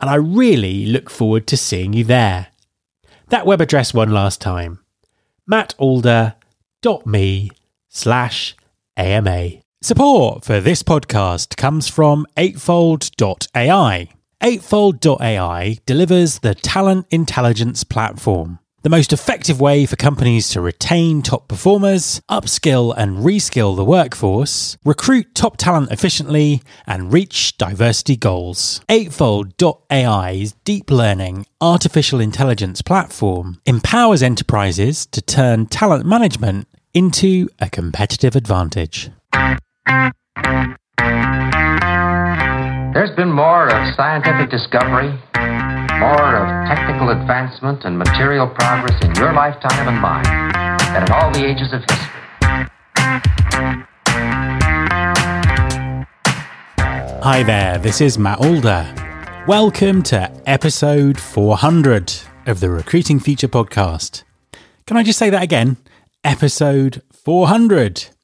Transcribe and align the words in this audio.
and 0.00 0.10
I 0.10 0.16
really 0.16 0.86
look 0.86 1.10
forward 1.10 1.46
to 1.48 1.56
seeing 1.56 1.92
you 1.92 2.04
there. 2.04 2.48
That 3.28 3.46
web 3.46 3.60
address 3.60 3.94
one 3.94 4.10
last 4.10 4.40
time 4.40 4.80
mattalder.me 5.50 7.50
slash 7.88 8.56
AMA. 8.96 9.50
Support 9.82 10.44
for 10.44 10.60
this 10.60 10.82
podcast 10.82 11.56
comes 11.56 11.88
from 11.88 12.26
Eightfold.ai. 12.36 14.08
Eightfold.ai 14.42 15.78
delivers 15.86 16.40
the 16.40 16.54
talent 16.54 17.06
intelligence 17.10 17.84
platform 17.84 18.58
the 18.82 18.90
most 18.90 19.12
effective 19.12 19.60
way 19.60 19.86
for 19.86 19.96
companies 19.96 20.48
to 20.50 20.60
retain 20.60 21.22
top 21.22 21.48
performers, 21.48 22.20
upskill 22.30 22.94
and 22.96 23.18
reskill 23.18 23.74
the 23.74 23.84
workforce, 23.84 24.76
recruit 24.84 25.34
top 25.34 25.56
talent 25.56 25.90
efficiently, 25.90 26.62
and 26.86 27.12
reach 27.12 27.56
diversity 27.58 28.16
goals. 28.16 28.80
Eightfold.ai's 28.88 30.52
deep 30.64 30.90
learning 30.90 31.46
artificial 31.60 32.20
intelligence 32.20 32.82
platform 32.82 33.60
empowers 33.66 34.22
enterprises 34.22 35.06
to 35.06 35.20
turn 35.22 35.66
talent 35.66 36.06
management 36.06 36.68
into 36.94 37.48
a 37.58 37.68
competitive 37.68 38.36
advantage. 38.36 39.10
There's 42.94 43.14
been 43.14 43.30
more 43.30 43.68
of 43.68 43.94
scientific 43.94 44.50
discovery 44.50 45.18
more 45.98 46.36
of 46.36 46.68
technical 46.68 47.08
advancement 47.08 47.84
and 47.86 47.98
material 47.98 48.46
progress 48.46 49.02
in 49.02 49.14
your 49.14 49.32
lifetime 49.32 49.88
and 49.88 49.98
mine 49.98 50.24
than 50.92 51.02
in 51.04 51.12
all 51.12 51.30
the 51.32 51.42
ages 51.42 51.72
of 51.72 51.80
history. 51.80 52.12
Hi 57.22 57.42
there, 57.42 57.78
this 57.78 58.02
is 58.02 58.18
Matt 58.18 58.44
Alder. 58.44 58.92
Welcome 59.48 60.02
to 60.04 60.30
episode 60.46 61.18
400 61.18 62.12
of 62.44 62.60
the 62.60 62.68
Recruiting 62.68 63.18
Future 63.18 63.48
podcast. 63.48 64.22
Can 64.86 64.98
I 64.98 65.02
just 65.02 65.18
say 65.18 65.30
that 65.30 65.42
again? 65.42 65.78
Episode 66.24 67.02
400. 67.10 68.15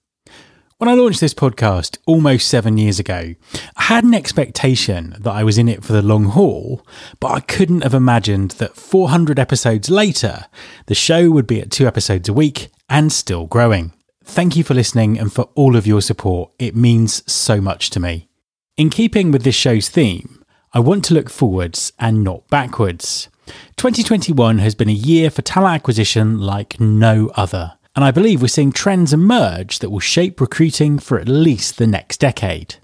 When 0.83 0.89
I 0.89 0.95
launched 0.95 1.21
this 1.21 1.33
podcast 1.33 1.99
almost 2.07 2.49
seven 2.49 2.77
years 2.77 2.99
ago, 2.99 3.37
I 3.77 3.83
had 3.85 4.03
an 4.03 4.15
expectation 4.15 5.15
that 5.21 5.31
I 5.31 5.45
was 5.45 5.57
in 5.57 5.69
it 5.69 5.85
for 5.85 5.93
the 5.93 6.03
long 6.03 6.25
haul, 6.25 6.85
but 7.21 7.31
I 7.31 7.39
couldn't 7.39 7.85
have 7.85 7.95
imagined 7.95 8.51
that 8.59 8.75
400 8.75 9.39
episodes 9.39 9.89
later, 9.91 10.47
the 10.87 10.97
show 10.97 11.31
would 11.31 11.47
be 11.47 11.61
at 11.61 11.71
two 11.71 11.87
episodes 11.87 12.29
a 12.29 12.33
week 12.33 12.73
and 12.89 13.13
still 13.13 13.47
growing. 13.47 13.93
Thank 14.25 14.57
you 14.57 14.65
for 14.65 14.75
listening 14.75 15.21
and 15.21 15.33
for 15.33 15.43
all 15.55 15.77
of 15.77 15.87
your 15.87 16.01
support. 16.01 16.51
It 16.59 16.75
means 16.75 17.23
so 17.33 17.61
much 17.61 17.89
to 17.91 18.01
me. 18.01 18.29
In 18.77 18.91
keeping 18.91 19.31
with 19.31 19.45
this 19.45 19.55
show's 19.55 19.89
theme, 19.89 20.45
I 20.73 20.81
want 20.81 21.05
to 21.05 21.15
look 21.15 21.31
forwards 21.31 21.93
and 22.01 22.25
not 22.25 22.49
backwards. 22.49 23.29
2021 23.77 24.59
has 24.59 24.75
been 24.75 24.89
a 24.89 24.93
year 24.93 25.31
for 25.31 25.43
talent 25.43 25.77
acquisition 25.77 26.41
like 26.41 26.81
no 26.81 27.31
other 27.37 27.75
and 27.95 28.05
I 28.05 28.11
believe 28.11 28.41
we're 28.41 28.49
seeing 28.49 28.73
trends 28.73 29.13
emerge 29.13 29.79
that 29.81 29.91
will 29.91 30.01
shape 30.01 30.41
recruiting 30.41 30.99
for 30.99 31.19
at 31.19 31.29
least 31.29 31.79
the 31.79 31.87
next 31.87 32.19
decade. 32.19 32.77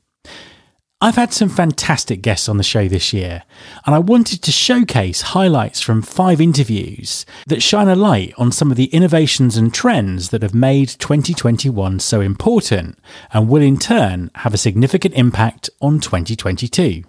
I've 1.00 1.14
had 1.14 1.32
some 1.32 1.48
fantastic 1.48 2.22
guests 2.22 2.48
on 2.48 2.56
the 2.56 2.64
show 2.64 2.88
this 2.88 3.12
year, 3.12 3.44
and 3.86 3.94
I 3.94 4.00
wanted 4.00 4.42
to 4.42 4.50
showcase 4.50 5.20
highlights 5.22 5.80
from 5.80 6.02
five 6.02 6.40
interviews 6.40 7.24
that 7.46 7.62
shine 7.62 7.86
a 7.86 7.94
light 7.94 8.34
on 8.36 8.50
some 8.50 8.72
of 8.72 8.76
the 8.76 8.86
innovations 8.86 9.56
and 9.56 9.72
trends 9.72 10.30
that 10.30 10.42
have 10.42 10.54
made 10.54 10.88
2021 10.88 12.00
so 12.00 12.20
important 12.20 12.98
and 13.32 13.48
will 13.48 13.62
in 13.62 13.78
turn 13.78 14.32
have 14.36 14.52
a 14.52 14.58
significant 14.58 15.14
impact 15.14 15.70
on 15.80 16.00
2022. 16.00 17.04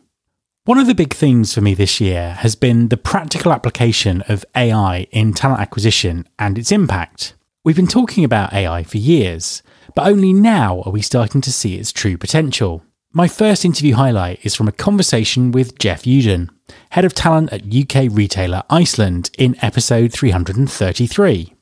One 0.66 0.78
of 0.78 0.86
the 0.86 0.94
big 0.94 1.16
themes 1.16 1.56
for 1.56 1.62
me 1.62 1.74
this 1.74 2.00
year 2.00 2.34
has 2.42 2.56
been 2.56 2.90
the 2.90 2.98
practical 2.98 3.52
application 3.52 4.22
of 4.28 4.46
AI 4.56 5.08
in 5.09 5.34
talent 5.34 5.62
acquisition 5.62 6.28
and 6.38 6.59
its 6.59 6.72
impact. 6.72 7.34
We've 7.69 7.75
been 7.75 7.85
talking 7.85 8.24
about 8.24 8.52
AI 8.52 8.81
for 8.81 8.97
years, 8.97 9.62
but 9.94 10.07
only 10.07 10.34
now 10.34 10.81
are 10.88 10.91
we 10.91 11.03
starting 11.03 11.40
to 11.41 11.53
see 11.53 11.75
its 11.75 11.91
true 11.91 12.18
potential. 12.18 12.81
My 13.13 13.28
first 13.28 13.63
interview 13.63 13.94
highlight 13.94 14.44
is 14.44 14.56
from 14.56 14.68
a 14.68 14.72
conversation 14.72 15.52
with 15.52 15.78
Jeff 15.78 16.02
Uden, 16.02 16.50
head 16.90 17.06
of 17.06 17.13
talent 17.13 17.53
at 17.53 17.72
UK 17.72 18.08
retailer 18.09 18.63
Iceland, 18.72 19.29
in 19.38 19.56
episode 19.62 20.12
333. 20.12 21.53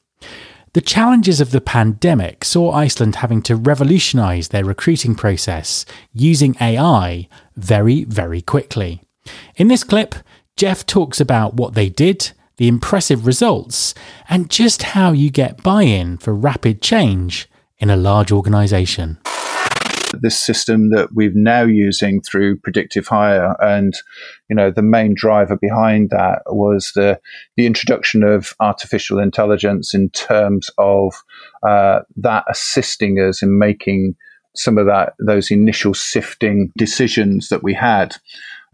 The 0.71 0.79
challenges 0.79 1.41
of 1.41 1.51
the 1.51 1.59
pandemic 1.59 2.45
saw 2.45 2.71
Iceland 2.71 3.17
having 3.17 3.41
to 3.41 3.57
revolutionise 3.57 4.47
their 4.47 4.63
recruiting 4.63 5.13
process 5.13 5.85
using 6.13 6.55
AI 6.61 7.27
very, 7.57 8.05
very 8.05 8.39
quickly. 8.39 9.01
In 9.57 9.67
this 9.67 9.83
clip, 9.83 10.15
Jeff 10.55 10.85
talks 10.85 11.19
about 11.19 11.55
what 11.55 11.73
they 11.73 11.89
did 11.89 12.31
the 12.57 12.67
impressive 12.67 13.25
results, 13.25 13.93
and 14.29 14.49
just 14.49 14.83
how 14.83 15.11
you 15.11 15.29
get 15.29 15.63
buy 15.63 15.83
in 15.83 16.17
for 16.17 16.33
rapid 16.33 16.81
change 16.81 17.49
in 17.79 17.89
a 17.89 17.95
large 17.95 18.31
organization. 18.31 19.17
This 20.21 20.39
system 20.39 20.89
that 20.91 21.09
we're 21.13 21.33
now 21.33 21.63
using 21.63 22.21
through 22.21 22.57
PredictiveHire, 22.59 23.55
and 23.59 23.93
you 24.49 24.55
know 24.55 24.71
the 24.71 24.81
main 24.81 25.13
driver 25.13 25.57
behind 25.57 26.09
that 26.11 26.41
was 26.47 26.91
the 26.95 27.19
the 27.57 27.65
introduction 27.65 28.23
of 28.23 28.53
artificial 28.59 29.19
intelligence 29.19 29.93
in 29.93 30.09
terms 30.11 30.69
of 30.77 31.13
uh, 31.67 31.99
that 32.15 32.45
assisting 32.49 33.17
us 33.17 33.43
in 33.43 33.59
making 33.59 34.15
some 34.55 34.77
of 34.77 34.85
that 34.87 35.13
those 35.19 35.51
initial 35.51 35.93
sifting 35.93 36.71
decisions 36.77 37.49
that 37.49 37.61
we 37.61 37.73
had. 37.73 38.15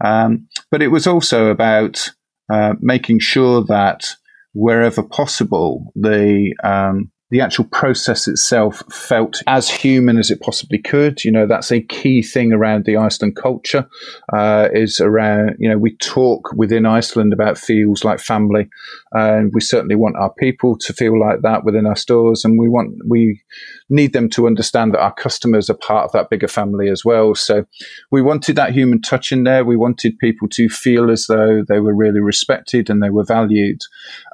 Um, 0.02 0.48
but 0.70 0.82
it 0.82 0.88
was 0.88 1.06
also 1.06 1.48
about 1.48 2.10
uh, 2.52 2.74
making 2.80 3.20
sure 3.20 3.64
that 3.64 4.06
wherever 4.52 5.02
possible, 5.02 5.92
the 5.94 6.54
um, 6.62 7.10
the 7.30 7.40
actual 7.40 7.64
process 7.64 8.28
itself 8.28 8.82
felt 8.92 9.42
as 9.48 9.68
human 9.68 10.18
as 10.18 10.30
it 10.30 10.40
possibly 10.40 10.78
could. 10.78 11.24
You 11.24 11.32
know, 11.32 11.48
that's 11.48 11.72
a 11.72 11.80
key 11.80 12.22
thing 12.22 12.52
around 12.52 12.84
the 12.84 12.96
Iceland 12.96 13.34
culture. 13.34 13.88
Uh, 14.32 14.68
is 14.72 15.00
around 15.00 15.56
you 15.58 15.68
know 15.68 15.78
we 15.78 15.96
talk 15.96 16.52
within 16.54 16.86
Iceland 16.86 17.32
about 17.32 17.58
feels 17.58 18.04
like 18.04 18.20
family, 18.20 18.68
and 19.12 19.50
we 19.52 19.60
certainly 19.60 19.96
want 19.96 20.16
our 20.16 20.32
people 20.34 20.78
to 20.78 20.92
feel 20.92 21.18
like 21.18 21.42
that 21.42 21.64
within 21.64 21.86
our 21.86 21.96
stores, 21.96 22.44
and 22.44 22.58
we 22.58 22.68
want 22.68 22.94
we 23.08 23.42
need 23.90 24.12
them 24.12 24.28
to 24.30 24.46
understand 24.46 24.94
that 24.94 25.02
our 25.02 25.12
customers 25.12 25.68
are 25.68 25.76
part 25.76 26.04
of 26.04 26.12
that 26.12 26.30
bigger 26.30 26.48
family 26.48 26.88
as 26.88 27.04
well. 27.04 27.34
So 27.34 27.66
we 28.10 28.22
wanted 28.22 28.56
that 28.56 28.72
human 28.72 29.00
touch 29.00 29.30
in 29.30 29.44
there. 29.44 29.64
We 29.64 29.76
wanted 29.76 30.18
people 30.18 30.48
to 30.50 30.68
feel 30.68 31.10
as 31.10 31.26
though 31.26 31.62
they 31.66 31.80
were 31.80 31.94
really 31.94 32.20
respected 32.20 32.88
and 32.88 33.02
they 33.02 33.10
were 33.10 33.24
valued. 33.24 33.80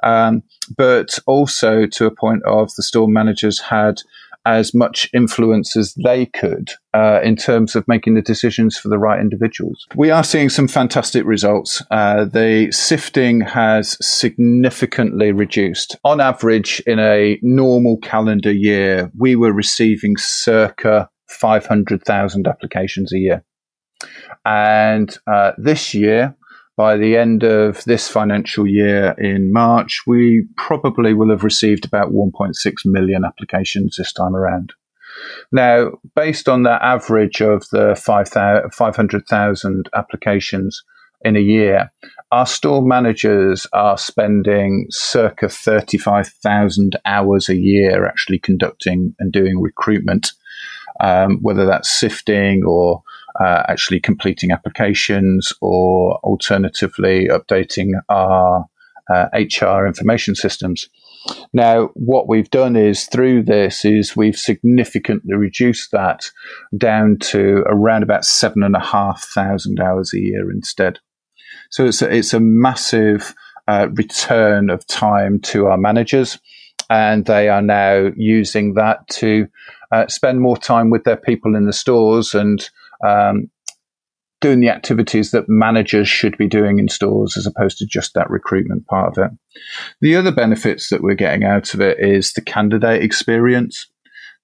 Um, 0.03 0.43
but 0.75 1.19
also 1.25 1.85
to 1.85 2.05
a 2.05 2.15
point 2.15 2.43
of 2.45 2.73
the 2.75 2.83
store 2.83 3.07
managers 3.07 3.59
had 3.59 4.01
as 4.45 4.73
much 4.73 5.09
influence 5.13 5.75
as 5.77 5.93
they 6.03 6.25
could 6.25 6.71
uh, 6.93 7.19
in 7.23 7.35
terms 7.35 7.75
of 7.75 7.87
making 7.87 8.15
the 8.15 8.21
decisions 8.21 8.77
for 8.77 8.89
the 8.89 8.97
right 8.97 9.19
individuals. 9.19 9.85
We 9.95 10.09
are 10.09 10.23
seeing 10.23 10.49
some 10.49 10.67
fantastic 10.67 11.25
results. 11.25 11.83
Uh, 11.91 12.25
the 12.25 12.71
sifting 12.71 13.41
has 13.41 13.97
significantly 14.01 15.31
reduced. 15.31 15.97
On 16.03 16.19
average, 16.19 16.81
in 16.87 16.99
a 16.99 17.39
normal 17.41 17.97
calendar 17.97 18.51
year, 18.51 19.11
we 19.17 19.35
were 19.35 19.53
receiving 19.53 20.17
circa 20.17 21.09
500,000 21.29 22.47
applications 22.47 23.13
a 23.13 23.17
year. 23.17 23.43
And 24.45 25.15
uh, 25.27 25.51
this 25.57 25.93
year, 25.93 26.35
by 26.81 26.97
the 26.97 27.15
end 27.15 27.43
of 27.43 27.83
this 27.83 28.07
financial 28.07 28.65
year 28.65 29.13
in 29.19 29.53
March, 29.53 30.01
we 30.07 30.47
probably 30.57 31.13
will 31.13 31.29
have 31.29 31.43
received 31.43 31.85
about 31.85 32.11
1.6 32.11 32.55
million 32.85 33.23
applications 33.23 33.97
this 33.97 34.11
time 34.11 34.35
around. 34.35 34.73
Now, 35.51 35.91
based 36.15 36.49
on 36.49 36.63
that 36.63 36.81
average 36.81 37.39
of 37.39 37.69
the 37.69 37.95
500,000 37.95 39.89
applications 39.93 40.83
in 41.23 41.35
a 41.35 41.39
year, 41.39 41.91
our 42.31 42.47
store 42.47 42.81
managers 42.81 43.67
are 43.73 43.99
spending 43.99 44.87
circa 44.89 45.49
35,000 45.49 46.95
hours 47.05 47.47
a 47.47 47.57
year 47.57 48.07
actually 48.07 48.39
conducting 48.39 49.13
and 49.19 49.31
doing 49.31 49.61
recruitment, 49.61 50.31
um, 50.99 51.37
whether 51.43 51.67
that's 51.67 51.91
sifting 51.91 52.63
or 52.65 53.03
uh, 53.39 53.63
actually 53.67 53.99
completing 53.99 54.51
applications 54.51 55.53
or 55.61 56.17
alternatively 56.23 57.27
updating 57.27 57.91
our 58.09 58.65
uh, 59.11 59.27
HR 59.33 59.85
information 59.85 60.35
systems. 60.35 60.89
Now, 61.53 61.89
what 61.93 62.27
we've 62.27 62.49
done 62.49 62.75
is 62.75 63.05
through 63.05 63.43
this 63.43 63.85
is 63.85 64.15
we've 64.15 64.37
significantly 64.37 65.35
reduced 65.35 65.91
that 65.91 66.31
down 66.77 67.17
to 67.19 67.63
around 67.67 68.03
about 68.03 68.25
seven 68.25 68.63
and 68.63 68.75
a 68.75 68.79
half 68.79 69.23
thousand 69.23 69.79
hours 69.79 70.13
a 70.13 70.19
year 70.19 70.51
instead. 70.51 70.99
So 71.69 71.85
it's 71.85 72.01
a, 72.01 72.13
it's 72.13 72.33
a 72.33 72.39
massive 72.39 73.35
uh, 73.67 73.87
return 73.93 74.69
of 74.69 74.85
time 74.87 75.39
to 75.39 75.67
our 75.67 75.77
managers, 75.77 76.39
and 76.89 77.25
they 77.25 77.49
are 77.49 77.61
now 77.61 78.11
using 78.15 78.73
that 78.73 79.07
to 79.09 79.47
uh, 79.91 80.07
spend 80.07 80.41
more 80.41 80.57
time 80.57 80.89
with 80.89 81.03
their 81.03 81.17
people 81.17 81.55
in 81.55 81.65
the 81.65 81.73
stores 81.73 82.33
and 82.33 82.69
um, 83.05 83.49
doing 84.41 84.59
the 84.59 84.69
activities 84.69 85.31
that 85.31 85.47
managers 85.47 86.09
should 86.09 86.37
be 86.37 86.47
doing 86.47 86.79
in 86.79 86.89
stores 86.89 87.37
as 87.37 87.45
opposed 87.45 87.77
to 87.77 87.85
just 87.85 88.13
that 88.15 88.29
recruitment 88.29 88.85
part 88.87 89.17
of 89.17 89.23
it. 89.23 89.31
The 90.01 90.15
other 90.15 90.31
benefits 90.31 90.89
that 90.89 91.03
we're 91.03 91.15
getting 91.15 91.43
out 91.43 91.73
of 91.73 91.81
it 91.81 91.99
is 91.99 92.33
the 92.33 92.41
candidate 92.41 93.03
experience. 93.03 93.87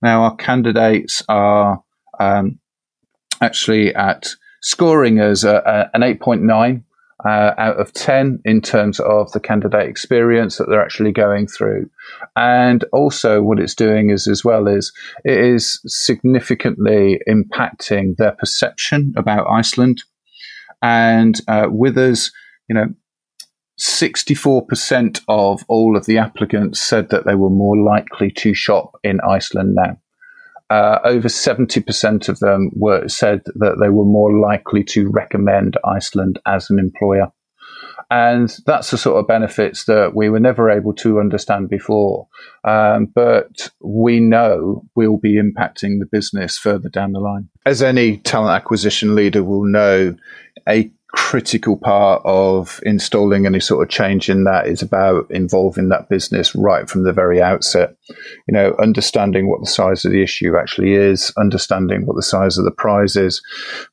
Now, 0.01 0.23
our 0.23 0.35
candidates 0.35 1.23
are 1.27 1.81
um, 2.19 2.59
actually 3.41 3.93
at 3.95 4.29
scoring 4.61 5.19
as 5.19 5.43
a, 5.43 5.89
a, 5.93 5.95
an 5.95 6.01
8.9 6.01 6.83
uh, 7.25 7.53
out 7.57 7.79
of 7.79 7.93
10 7.93 8.39
in 8.45 8.61
terms 8.61 8.99
of 8.99 9.31
the 9.31 9.39
candidate 9.39 9.89
experience 9.89 10.57
that 10.57 10.67
they're 10.69 10.83
actually 10.83 11.11
going 11.11 11.47
through. 11.47 11.89
And 12.35 12.83
also, 12.93 13.41
what 13.41 13.59
it's 13.59 13.75
doing 13.75 14.09
is, 14.09 14.27
as 14.27 14.45
well, 14.45 14.67
is 14.67 14.93
it 15.25 15.37
is 15.37 15.81
significantly 15.87 17.19
impacting 17.27 18.17
their 18.17 18.33
perception 18.33 19.13
about 19.17 19.49
Iceland. 19.49 20.03
And 20.81 21.39
uh, 21.47 21.67
with 21.69 21.97
us, 21.97 22.31
you 22.69 22.75
know, 22.75 22.93
64% 23.79 25.21
of 25.27 25.63
all 25.67 25.97
of 25.97 26.05
the 26.05 26.17
applicants 26.17 26.79
said 26.79 27.09
that 27.09 27.25
they 27.25 27.35
were 27.35 27.49
more 27.49 27.77
likely 27.77 28.31
to 28.31 28.53
shop 28.53 28.97
in 29.03 29.19
Iceland 29.21 29.75
now 29.75 29.97
uh, 30.69 30.99
over 31.03 31.27
70% 31.27 32.29
of 32.29 32.39
them 32.39 32.69
were 32.73 33.07
said 33.07 33.41
that 33.55 33.77
they 33.79 33.89
were 33.89 34.05
more 34.05 34.37
likely 34.37 34.83
to 34.85 35.09
recommend 35.09 35.77
Iceland 35.85 36.39
as 36.45 36.69
an 36.69 36.79
employer. 36.79 37.31
And 38.09 38.55
that's 38.65 38.91
the 38.91 38.97
sort 38.97 39.19
of 39.19 39.27
benefits 39.27 39.85
that 39.85 40.15
we 40.15 40.29
were 40.29 40.39
never 40.39 40.69
able 40.69 40.93
to 40.95 41.19
understand 41.19 41.67
before. 41.69 42.27
Um, 42.63 43.07
but 43.13 43.69
we 43.81 44.21
know 44.21 44.85
we'll 44.95 45.17
be 45.17 45.35
impacting 45.35 45.99
the 45.99 46.07
business 46.09 46.57
further 46.57 46.87
down 46.87 47.11
the 47.11 47.19
line. 47.19 47.49
As 47.65 47.81
any 47.81 48.17
talent 48.17 48.55
acquisition 48.55 49.13
leader 49.13 49.43
will 49.43 49.65
know, 49.65 50.15
a 50.69 50.89
critical 51.13 51.77
part 51.77 52.21
of 52.25 52.81
installing 52.83 53.45
any 53.45 53.59
sort 53.59 53.81
of 53.81 53.89
change 53.89 54.29
in 54.29 54.43
that 54.43 54.67
is 54.67 54.81
about 54.81 55.29
involving 55.31 55.87
that 55.87 56.09
business 56.09 56.53
right 56.53 56.89
from 56.89 57.03
the 57.03 57.13
very 57.13 57.41
outset. 57.41 57.95
You 58.47 58.53
know, 58.53 58.75
understanding 58.81 59.47
what 59.49 59.61
the 59.61 59.69
size 59.69 60.03
of 60.03 60.11
the 60.11 60.21
issue 60.21 60.57
actually 60.57 60.93
is, 60.93 61.31
understanding 61.37 62.05
what 62.05 62.17
the 62.17 62.23
size 62.23 62.57
of 62.57 62.65
the 62.65 62.71
prize 62.71 63.15
is, 63.15 63.41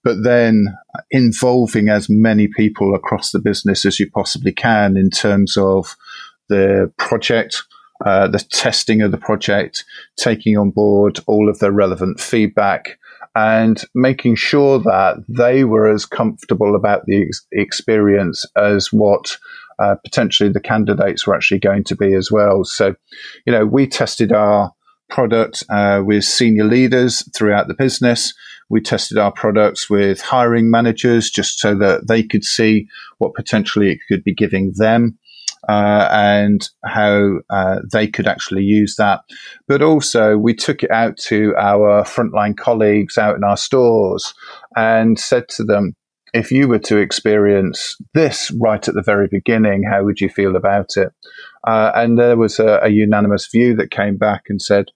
but 0.03 0.25
then 0.25 0.77
involving 1.11 1.89
as 1.89 2.09
many 2.11 2.49
people 2.49 2.95
across 2.95 3.31
the 3.31 3.39
business 3.39 3.87
as 3.87 4.01
you 4.01 4.11
possibly 4.11 4.53
can 4.53 4.97
in 4.97 5.11
terms 5.11 5.57
of 5.57 5.97
the 6.49 6.93
project. 6.99 7.63
Uh, 8.05 8.27
the 8.27 8.41
testing 8.41 9.03
of 9.03 9.13
the 9.13 9.17
project, 9.17 9.85
taking 10.17 10.59
on 10.59 10.69
board 10.69 11.21
all 11.27 11.49
of 11.49 11.61
the 11.61 11.71
relevant 11.71 12.19
feedback, 12.19 12.99
and 13.35 13.83
making 13.95 14.37
sure 14.37 14.79
that 14.79 15.17
they 15.29 15.65
were 15.65 15.91
as 15.91 16.07
comfortable 16.07 16.77
about 16.77 17.05
the 17.07 17.23
ex- 17.23 17.47
experience 17.53 18.45
as 18.57 18.93
what 18.93 19.37
uh, 19.79 19.97
potentially 20.05 20.49
the 20.49 20.61
candidates 20.61 21.27
were 21.27 21.35
actually 21.35 21.59
going 21.59 21.83
to 21.85 21.97
be 21.97 22.15
as 22.15 22.31
well. 22.31 22.65
So, 22.65 22.95
you 23.45 23.53
know, 23.53 23.67
we 23.67 23.87
tested 23.87 24.33
our 24.33 24.73
product 25.11 25.65
uh, 25.69 26.03
with 26.05 26.25
senior 26.25 26.65
leaders 26.65 27.29
throughout 27.35 27.69
the 27.69 27.75
business. 27.75 28.33
We 28.69 28.81
tested 28.81 29.19
our 29.19 29.33
products 29.33 29.91
with 29.91 30.21
hiring 30.21 30.71
managers 30.71 31.31
just 31.31 31.59
so 31.59 31.75
that 31.77 32.07
they 32.09 32.23
could 32.23 32.45
see 32.45 32.89
what 33.19 33.35
potentially 33.35 33.91
it 33.91 33.99
could 34.09 34.25
be 34.25 34.35
giving 34.35 34.73
them 34.77 35.19
uh, 35.69 36.09
and 36.11 36.69
how 36.85 37.39
uh, 37.51 37.81
they 37.93 38.07
could 38.07 38.27
actually 38.27 38.63
use 38.63 38.97
that. 38.97 39.21
But 39.67 39.83
also, 39.83 40.37
we 40.37 40.55
took 40.55 40.83
it 40.83 40.91
out 40.91 41.17
to 41.29 41.55
our 41.57 42.05
frontline 42.05 42.57
colleagues 42.57 43.19
out 43.19 43.37
in 43.37 43.45
our 43.45 43.57
stores 43.57 44.35
and 44.77 45.19
said 45.19 45.49
to 45.51 45.65
them, 45.65 45.95
if 46.35 46.51
you 46.51 46.67
were 46.67 46.81
to 46.81 46.97
experience 46.97 47.97
this 48.13 48.51
right 48.61 48.89
at 48.89 48.95
the 48.95 49.03
very 49.03 49.29
beginning, 49.29 49.85
how 49.85 50.03
would 50.03 50.21
you 50.21 50.29
feel 50.29 50.57
about 50.57 50.97
it? 50.97 51.13
Uh, 51.65 51.93
and 51.95 52.19
there 52.19 52.37
was 52.37 52.59
a, 52.59 52.81
a, 52.83 52.89
unanimous 52.89 53.47
view 53.47 53.75
that 53.77 53.93
came 53.93 54.17
back 54.17 54.43
and 54.49 54.61
said 54.61 54.87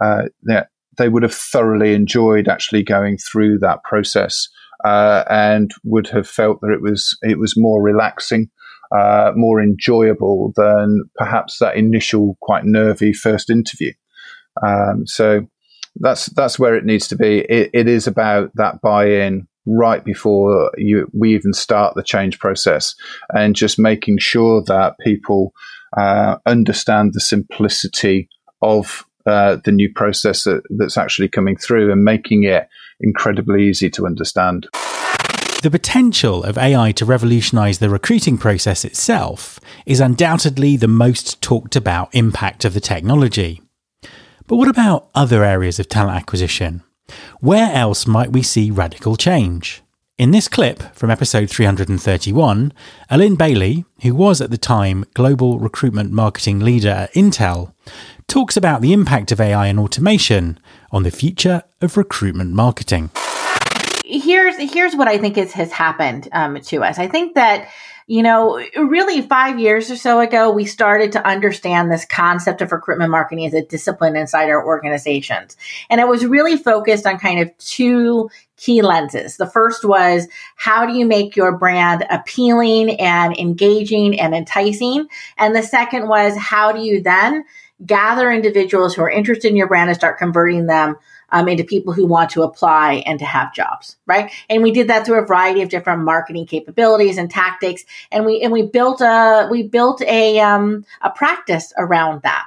uh, 0.00 0.22
that 0.44 0.68
they 0.96 1.08
would 1.08 1.24
have 1.24 1.34
thoroughly 1.34 1.94
enjoyed 1.94 2.48
actually 2.48 2.84
going 2.84 3.18
through 3.18 3.58
that 3.58 3.82
process 3.82 4.48
uh, 4.84 5.24
and 5.28 5.72
would 5.82 6.06
have 6.06 6.28
felt 6.28 6.60
that 6.60 6.70
it 6.70 6.80
was 6.80 7.18
it 7.22 7.38
was 7.38 7.56
more 7.56 7.82
relaxing 7.82 8.48
uh, 8.96 9.32
more 9.34 9.62
enjoyable 9.62 10.52
than 10.56 11.02
perhaps 11.16 11.58
that 11.58 11.76
initial 11.76 12.36
quite 12.40 12.64
nervy 12.64 13.12
first 13.12 13.50
interview. 13.50 13.92
Um, 14.66 15.06
so 15.06 15.46
that's 15.96 16.26
that's 16.26 16.58
where 16.58 16.76
it 16.76 16.84
needs 16.84 17.08
to 17.08 17.16
be. 17.16 17.40
It, 17.40 17.70
it 17.72 17.88
is 17.88 18.06
about 18.06 18.50
that 18.54 18.80
buy-in 18.80 19.46
right 19.66 20.04
before 20.04 20.70
you, 20.76 21.10
we 21.18 21.34
even 21.34 21.52
start 21.52 21.94
the 21.94 22.02
change 22.02 22.38
process, 22.38 22.94
and 23.30 23.56
just 23.56 23.78
making 23.78 24.18
sure 24.18 24.62
that 24.66 24.98
people 25.00 25.52
uh, 25.96 26.36
understand 26.46 27.14
the 27.14 27.20
simplicity 27.20 28.28
of 28.60 29.04
uh, 29.26 29.56
the 29.64 29.72
new 29.72 29.90
process 29.92 30.44
that, 30.44 30.62
that's 30.78 30.98
actually 30.98 31.28
coming 31.28 31.56
through, 31.56 31.90
and 31.90 32.04
making 32.04 32.44
it 32.44 32.68
incredibly 33.00 33.68
easy 33.68 33.90
to 33.90 34.06
understand. 34.06 34.68
The 35.64 35.70
potential 35.70 36.44
of 36.44 36.58
AI 36.58 36.92
to 36.92 37.06
revolutionize 37.06 37.78
the 37.78 37.88
recruiting 37.88 38.36
process 38.36 38.84
itself 38.84 39.58
is 39.86 39.98
undoubtedly 39.98 40.76
the 40.76 40.88
most 40.88 41.40
talked 41.40 41.74
about 41.74 42.14
impact 42.14 42.66
of 42.66 42.74
the 42.74 42.80
technology. 42.80 43.62
But 44.46 44.56
what 44.56 44.68
about 44.68 45.08
other 45.14 45.42
areas 45.42 45.80
of 45.80 45.88
talent 45.88 46.18
acquisition? 46.18 46.82
Where 47.40 47.72
else 47.72 48.06
might 48.06 48.30
we 48.30 48.42
see 48.42 48.70
radical 48.70 49.16
change? 49.16 49.80
In 50.18 50.32
this 50.32 50.48
clip 50.48 50.82
from 50.94 51.10
episode 51.10 51.48
331, 51.48 52.70
Allyn 53.08 53.34
Bailey, 53.34 53.86
who 54.02 54.14
was 54.14 54.42
at 54.42 54.50
the 54.50 54.58
time 54.58 55.06
global 55.14 55.58
recruitment 55.58 56.12
marketing 56.12 56.60
leader 56.60 56.90
at 56.90 57.14
Intel, 57.14 57.72
talks 58.28 58.58
about 58.58 58.82
the 58.82 58.92
impact 58.92 59.32
of 59.32 59.40
AI 59.40 59.68
and 59.68 59.78
automation 59.78 60.60
on 60.92 61.04
the 61.04 61.10
future 61.10 61.62
of 61.80 61.96
recruitment 61.96 62.52
marketing 62.52 63.10
here's 64.18 64.56
here's 64.72 64.94
what 64.96 65.08
I 65.08 65.18
think 65.18 65.38
is, 65.38 65.52
has 65.52 65.72
happened 65.72 66.28
um, 66.32 66.60
to 66.60 66.82
us. 66.82 66.98
I 66.98 67.08
think 67.08 67.34
that 67.34 67.68
you 68.06 68.22
know, 68.22 68.62
really 68.76 69.22
five 69.22 69.58
years 69.58 69.90
or 69.90 69.96
so 69.96 70.20
ago, 70.20 70.50
we 70.50 70.66
started 70.66 71.12
to 71.12 71.26
understand 71.26 71.90
this 71.90 72.04
concept 72.04 72.60
of 72.60 72.70
recruitment 72.70 73.10
marketing 73.10 73.46
as 73.46 73.54
a 73.54 73.64
discipline 73.64 74.14
inside 74.14 74.50
our 74.50 74.64
organizations. 74.64 75.56
And 75.88 76.02
it 76.02 76.08
was 76.08 76.26
really 76.26 76.58
focused 76.58 77.06
on 77.06 77.18
kind 77.18 77.40
of 77.40 77.56
two 77.56 78.28
key 78.58 78.82
lenses. 78.82 79.38
The 79.38 79.46
first 79.46 79.86
was 79.86 80.28
how 80.56 80.84
do 80.84 80.92
you 80.92 81.06
make 81.06 81.34
your 81.34 81.56
brand 81.56 82.04
appealing 82.10 83.00
and 83.00 83.36
engaging 83.38 84.20
and 84.20 84.34
enticing? 84.34 85.06
And 85.38 85.56
the 85.56 85.62
second 85.62 86.06
was 86.06 86.36
how 86.36 86.72
do 86.72 86.80
you 86.80 87.02
then 87.02 87.44
gather 87.84 88.30
individuals 88.30 88.94
who 88.94 89.02
are 89.02 89.10
interested 89.10 89.48
in 89.48 89.56
your 89.56 89.66
brand 89.66 89.88
and 89.88 89.96
start 89.96 90.18
converting 90.18 90.66
them 90.66 90.96
um, 91.34 91.48
into 91.48 91.64
people 91.64 91.92
who 91.92 92.06
want 92.06 92.30
to 92.30 92.44
apply 92.44 93.02
and 93.06 93.18
to 93.18 93.24
have 93.24 93.52
jobs, 93.52 93.96
right? 94.06 94.30
And 94.48 94.62
we 94.62 94.70
did 94.70 94.86
that 94.88 95.04
through 95.04 95.20
a 95.20 95.26
variety 95.26 95.62
of 95.62 95.68
different 95.68 96.04
marketing 96.04 96.46
capabilities 96.46 97.18
and 97.18 97.28
tactics, 97.28 97.84
and 98.12 98.24
we 98.24 98.40
and 98.40 98.52
we 98.52 98.62
built 98.62 99.00
a 99.00 99.48
we 99.50 99.64
built 99.64 100.00
a 100.02 100.38
um, 100.38 100.86
a 101.02 101.10
practice 101.10 101.72
around 101.76 102.22
that. 102.22 102.44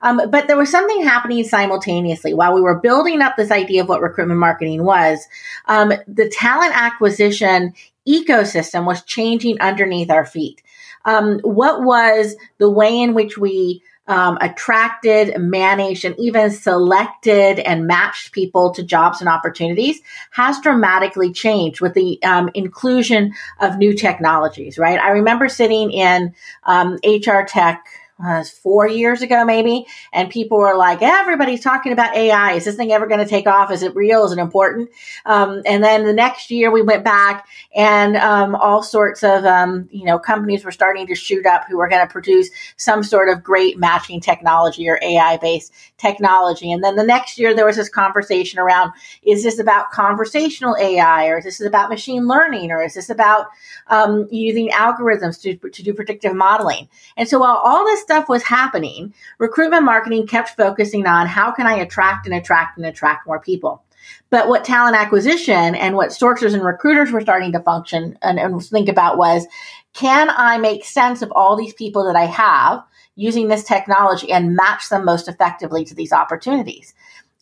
Um, 0.00 0.22
but 0.30 0.46
there 0.46 0.56
was 0.56 0.70
something 0.70 1.02
happening 1.02 1.42
simultaneously 1.42 2.32
while 2.32 2.54
we 2.54 2.60
were 2.60 2.78
building 2.78 3.20
up 3.20 3.36
this 3.36 3.50
idea 3.50 3.82
of 3.82 3.88
what 3.88 4.00
recruitment 4.00 4.38
marketing 4.38 4.84
was. 4.84 5.26
Um, 5.66 5.92
the 6.06 6.28
talent 6.28 6.80
acquisition 6.80 7.74
ecosystem 8.08 8.86
was 8.86 9.02
changing 9.02 9.60
underneath 9.60 10.12
our 10.12 10.24
feet. 10.24 10.62
Um, 11.04 11.40
what 11.40 11.82
was 11.82 12.36
the 12.58 12.70
way 12.70 13.00
in 13.00 13.14
which 13.14 13.36
we 13.36 13.82
um, 14.08 14.38
attracted, 14.40 15.38
managed, 15.38 16.04
and 16.04 16.18
even 16.18 16.50
selected 16.50 17.60
and 17.60 17.86
matched 17.86 18.32
people 18.32 18.72
to 18.72 18.82
jobs 18.82 19.20
and 19.20 19.28
opportunities 19.28 20.00
has 20.30 20.58
dramatically 20.60 21.32
changed 21.32 21.80
with 21.80 21.94
the 21.94 22.20
um, 22.22 22.50
inclusion 22.54 23.32
of 23.60 23.76
new 23.76 23.92
technologies, 23.92 24.78
right? 24.78 24.98
I 24.98 25.10
remember 25.10 25.48
sitting 25.48 25.92
in 25.92 26.34
um, 26.64 26.98
HR 27.04 27.42
tech 27.46 27.84
uh, 28.24 28.44
four 28.44 28.88
years 28.88 29.22
ago, 29.22 29.44
maybe, 29.44 29.86
and 30.12 30.30
people 30.30 30.58
were 30.58 30.76
like, 30.76 31.02
"Everybody's 31.02 31.62
talking 31.62 31.92
about 31.92 32.14
AI. 32.16 32.52
Is 32.52 32.64
this 32.64 32.76
thing 32.76 32.92
ever 32.92 33.06
going 33.06 33.20
to 33.20 33.26
take 33.26 33.46
off? 33.46 33.70
Is 33.70 33.82
it 33.82 33.94
real? 33.94 34.24
Is 34.24 34.32
it 34.32 34.38
important?" 34.38 34.90
Um, 35.24 35.62
and 35.66 35.82
then 35.82 36.04
the 36.04 36.12
next 36.12 36.50
year, 36.50 36.70
we 36.70 36.82
went 36.82 37.04
back, 37.04 37.46
and 37.74 38.16
um, 38.16 38.54
all 38.54 38.82
sorts 38.82 39.22
of 39.22 39.44
um, 39.44 39.88
you 39.90 40.04
know 40.04 40.18
companies 40.18 40.64
were 40.64 40.72
starting 40.72 41.06
to 41.06 41.14
shoot 41.14 41.46
up 41.46 41.64
who 41.68 41.76
were 41.76 41.88
going 41.88 42.06
to 42.06 42.12
produce 42.12 42.50
some 42.76 43.02
sort 43.02 43.28
of 43.28 43.42
great 43.42 43.78
matching 43.78 44.20
technology 44.20 44.88
or 44.88 44.98
AI 45.02 45.36
based 45.36 45.72
technology. 45.98 46.72
And 46.72 46.82
then 46.82 46.96
the 46.96 47.04
next 47.04 47.38
year, 47.38 47.54
there 47.54 47.66
was 47.66 47.76
this 47.76 47.88
conversation 47.88 48.58
around: 48.58 48.92
Is 49.22 49.42
this 49.42 49.58
about 49.58 49.90
conversational 49.90 50.76
AI, 50.80 51.26
or 51.26 51.38
is 51.38 51.44
this 51.44 51.60
about 51.60 51.90
machine 51.90 52.26
learning, 52.26 52.70
or 52.70 52.82
is 52.82 52.94
this 52.94 53.10
about 53.10 53.46
um, 53.88 54.26
using 54.30 54.70
algorithms 54.70 55.40
to 55.42 55.56
to 55.68 55.82
do 55.82 55.92
predictive 55.92 56.34
modeling? 56.34 56.88
And 57.16 57.28
so 57.28 57.38
while 57.40 57.60
all 57.62 57.84
this 57.84 58.00
stuff 58.00 58.28
was 58.28 58.42
happening, 58.42 59.12
recruitment 59.38 59.84
marketing 59.84 60.26
kept 60.26 60.56
focusing 60.56 61.06
on 61.06 61.26
how 61.26 61.50
can 61.52 61.66
I 61.66 61.74
attract 61.74 62.26
and 62.26 62.34
attract 62.34 62.78
and 62.78 62.86
attract 62.86 63.26
more 63.26 63.40
people. 63.40 63.82
But 64.30 64.48
what 64.48 64.64
talent 64.64 64.96
acquisition 64.96 65.74
and 65.74 65.96
what 65.96 66.10
sourcers 66.10 66.54
and 66.54 66.64
recruiters 66.64 67.10
were 67.10 67.20
starting 67.20 67.52
to 67.52 67.60
function 67.60 68.18
and, 68.22 68.38
and 68.38 68.62
think 68.62 68.88
about 68.88 69.18
was, 69.18 69.46
can 69.94 70.30
I 70.30 70.58
make 70.58 70.84
sense 70.84 71.22
of 71.22 71.32
all 71.32 71.56
these 71.56 71.74
people 71.74 72.04
that 72.04 72.16
I 72.16 72.26
have 72.26 72.84
using 73.18 73.48
this 73.48 73.64
technology 73.64 74.30
and 74.30 74.54
match 74.54 74.88
them 74.88 75.04
most 75.04 75.28
effectively 75.28 75.84
to 75.84 75.94
these 75.94 76.12
opportunities? 76.12 76.94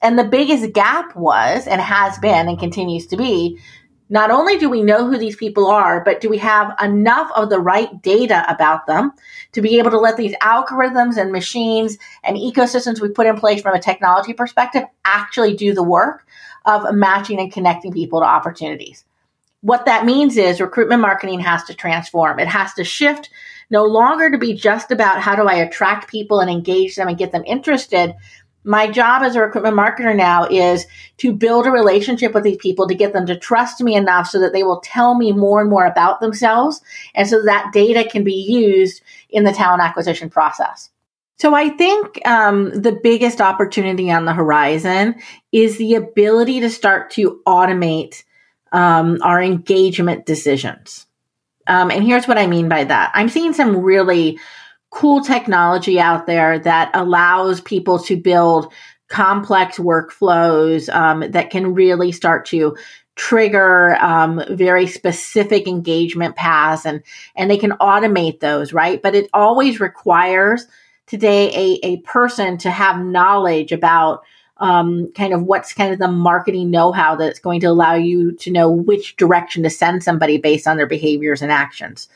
And 0.02 0.18
the 0.18 0.25
biggest 0.25 0.73
gap 0.73 1.14
was 1.14 1.66
and 1.66 1.80
has 1.80 2.18
been 2.18 2.49
and 2.49 2.59
continues 2.59 3.06
to 3.09 3.16
be 3.16 3.59
not 4.09 4.30
only 4.30 4.56
do 4.56 4.71
we 4.71 4.83
know 4.83 5.06
who 5.06 5.18
these 5.18 5.35
people 5.35 5.66
are, 5.66 6.02
but 6.04 6.21
do 6.21 6.28
we 6.28 6.38
have 6.38 6.76
enough 6.80 7.30
of 7.35 7.50
the 7.50 7.59
right 7.59 8.00
data 8.02 8.45
about 8.49 8.87
them 8.87 9.12
to 9.52 9.61
be 9.61 9.78
able 9.78 9.90
to 9.90 9.99
let 9.99 10.16
these 10.16 10.37
algorithms 10.37 11.16
and 11.16 11.33
machines 11.33 11.99
and 12.23 12.37
ecosystems 12.37 13.00
we 13.00 13.09
put 13.09 13.26
in 13.26 13.37
place 13.37 13.62
from 13.62 13.75
a 13.75 13.80
technology 13.80 14.33
perspective 14.33 14.85
actually 15.04 15.56
do 15.56 15.75
the 15.75 15.83
work 15.83 16.25
of 16.66 16.95
matching 16.95 17.40
and 17.40 17.52
connecting 17.52 17.92
people 17.92 18.21
to 18.21 18.26
opportunities? 18.26 19.04
What 19.62 19.87
that 19.87 20.04
means 20.04 20.37
is 20.37 20.61
recruitment 20.61 21.00
marketing 21.00 21.40
has 21.40 21.64
to 21.64 21.75
transform. 21.75 22.38
It 22.38 22.47
has 22.49 22.75
to 22.75 22.85
shift 22.85 23.30
no 23.70 23.85
longer 23.85 24.30
to 24.30 24.38
be 24.38 24.54
just 24.54 24.90
about 24.90 25.20
how 25.20 25.35
do 25.35 25.42
I 25.42 25.54
attract 25.54 26.11
people 26.11 26.40
and 26.40 26.50
engage 26.50 26.96
them 26.96 27.08
and 27.08 27.18
get 27.18 27.32
them 27.32 27.44
interested, 27.46 28.14
my 28.66 28.90
job 28.90 29.23
as 29.23 29.37
a 29.37 29.40
recruitment 29.40 29.76
marketer 29.76 30.14
now 30.14 30.44
is 30.44 30.87
to 31.18 31.32
build 31.32 31.66
a 31.66 31.70
relationship 31.70 32.35
with 32.35 32.42
these 32.42 32.56
people 32.56 32.88
to 32.88 32.94
get 32.94 33.12
them 33.12 33.26
to 33.26 33.37
trust 33.37 33.80
me 33.80 33.94
enough 33.94 34.28
so 34.28 34.40
that 34.40 34.52
they 34.52 34.64
will 34.64 34.80
tell 34.80 35.14
me 35.14 35.30
more 35.30 35.61
and 35.61 35.70
more 35.70 35.87
about 35.87 36.20
themselves 36.20 36.80
and 37.14 37.28
so 37.28 37.44
that 37.44 37.73
data 37.73 38.08
can 38.08 38.25
be 38.25 38.35
used 38.35 39.02
in 39.30 39.44
the 39.44 39.52
talent 39.52 39.82
acquisition 39.82 40.28
process. 40.28 40.90
So 41.38 41.54
I 41.54 41.68
think 41.68 42.26
um, 42.26 42.70
the 42.70 42.99
biggest 43.00 43.40
opportunity 43.40 44.11
on 44.11 44.25
the 44.25 44.32
horizon 44.32 45.16
is 45.52 45.76
the 45.76 45.94
ability 45.94 46.61
to 46.61 46.70
start 46.70 47.11
to 47.12 47.40
automate 47.46 48.25
um, 48.73 49.18
our 49.23 49.40
engagement 49.40 50.26
decisions. 50.26 51.05
Um, 51.66 51.90
and 51.90 52.04
here's 52.04 52.28
what 52.28 52.38
I 52.38 52.46
mean 52.46 52.68
by 52.68 52.85
that. 52.85 53.11
I'm 53.14 53.28
seeing 53.28 53.52
some 53.52 53.78
really 53.78 54.38
cool 54.90 55.20
technology 55.20 56.00
out 56.00 56.26
there 56.26 56.58
that 56.61 56.90
allows 56.94 57.61
people 57.61 57.99
to 57.99 58.16
build 58.16 58.73
complex 59.08 59.78
workflows 59.78 60.92
um, 60.94 61.30
that 61.30 61.50
can 61.50 61.75
really 61.75 62.12
start 62.12 62.46
to 62.46 62.76
trigger 63.14 63.96
um, 63.96 64.42
very 64.50 64.87
specific 64.87 65.66
engagement 65.66 66.37
paths 66.37 66.85
and 66.85 67.02
and 67.35 67.50
they 67.50 67.56
can 67.56 67.70
automate 67.73 68.40
those 68.40 68.75
right 68.75 69.00
but 69.00 69.14
it 69.14 69.28
always 69.32 69.80
requires 69.80 70.66
today 71.06 71.49
a, 71.54 71.87
a 71.87 71.96
person 71.99 72.58
to 72.58 72.70
have 72.70 73.00
knowledge 73.02 73.73
about 73.73 74.23
um, 74.58 75.12
kind 75.12 75.32
of 75.32 75.42
what's 75.42 75.72
kind 75.72 75.92
of 75.92 75.98
the 75.98 76.08
marketing 76.08 76.70
know-how 76.70 77.16
that's 77.16 77.38
going 77.38 77.60
to 77.60 77.66
allow 77.66 77.94
you 77.94 78.32
to 78.32 78.50
know 78.50 78.70
which 78.70 79.16
direction 79.16 79.62
to 79.62 79.70
send 79.70 80.02
somebody 80.02 80.38
based 80.38 80.66
on 80.66 80.76
their 80.76 80.86
behaviors 80.86 81.42
and 81.42 81.52
actions. 81.52 82.08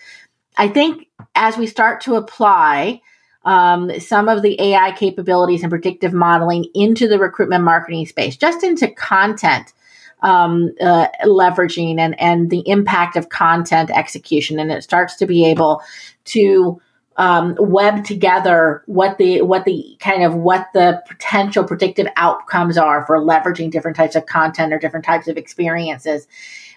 I 0.57 0.69
think 0.69 1.09
as 1.35 1.57
we 1.57 1.67
start 1.67 2.01
to 2.03 2.15
apply 2.15 3.01
um, 3.45 3.99
some 4.01 4.29
of 4.29 4.43
the 4.43 4.61
AI 4.61 4.93
capabilities 4.93 5.63
and 5.63 5.71
predictive 5.71 6.13
modeling 6.13 6.67
into 6.75 7.09
the 7.09 7.19
recruitment 7.19 7.65
marketing 7.65 8.07
space, 8.07 8.37
just 8.37 8.63
into 8.63 8.89
content 8.89 9.73
um, 10.23 10.73
uh, 10.81 11.09
leveraging 11.25 11.99
and, 11.99 12.19
and 12.21 12.51
the 12.51 12.63
impact 12.67 13.17
of 13.17 13.31
content 13.31 13.91
execution, 13.91 14.59
and 14.59 14.71
it 14.71 14.83
starts 14.83 15.17
to 15.17 15.27
be 15.27 15.47
able 15.47 15.83
to 16.27 16.81
um, 17.21 17.55
web 17.59 18.03
together 18.03 18.83
what 18.87 19.19
the 19.19 19.43
what 19.43 19.67
the 19.67 19.95
kind 20.01 20.25
of 20.25 20.35
what 20.35 20.69
the 20.73 21.03
potential 21.07 21.63
predictive 21.65 22.07
outcomes 22.17 22.79
are 22.79 23.05
for 23.05 23.19
leveraging 23.19 23.71
different 23.71 23.95
types 23.95 24.17
of 24.17 24.25
content 24.25 24.73
or 24.73 24.79
different 24.79 25.05
types 25.05 25.29
of 25.29 25.37
experiences 25.37 26.27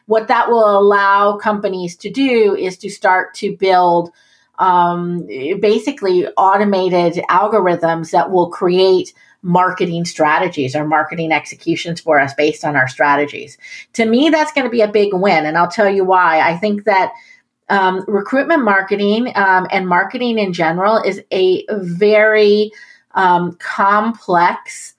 what 0.06 0.28
that 0.28 0.50
will 0.50 0.78
allow 0.78 1.38
companies 1.38 1.96
to 1.96 2.10
do 2.10 2.56
is 2.56 2.78
to 2.78 2.90
start 2.90 3.34
to 3.36 3.56
build 3.56 4.12
um, 4.60 5.26
basically 5.62 6.28
automated 6.36 7.24
algorithms 7.30 8.12
that 8.12 8.30
will 8.30 8.50
create 8.50 9.14
marketing 9.42 10.04
strategies 10.04 10.76
or 10.76 10.86
marketing 10.86 11.32
executions 11.32 12.02
for 12.02 12.20
us 12.20 12.34
based 12.34 12.66
on 12.66 12.76
our 12.76 12.88
strategies. 12.88 13.58
To 13.94 14.06
me, 14.06 14.30
that's 14.30 14.54
going 14.54 14.66
to 14.66 14.72
be 14.72 14.82
a 14.82 14.88
big 14.88 15.14
win. 15.14 15.46
And 15.46 15.58
I'll 15.58 15.70
tell 15.70 15.90
you 15.90 16.04
why. 16.04 16.40
I 16.40 16.58
think 16.58 16.84
that 16.84 17.14
um, 17.70 18.04
recruitment 18.08 18.64
marketing 18.64 19.32
um, 19.36 19.68
and 19.72 19.88
marketing 19.88 20.38
in 20.40 20.54
general 20.54 21.02
is 21.02 21.22
a 21.32 21.66
very 21.70 22.72
um, 23.16 23.54
complex. 23.60 24.96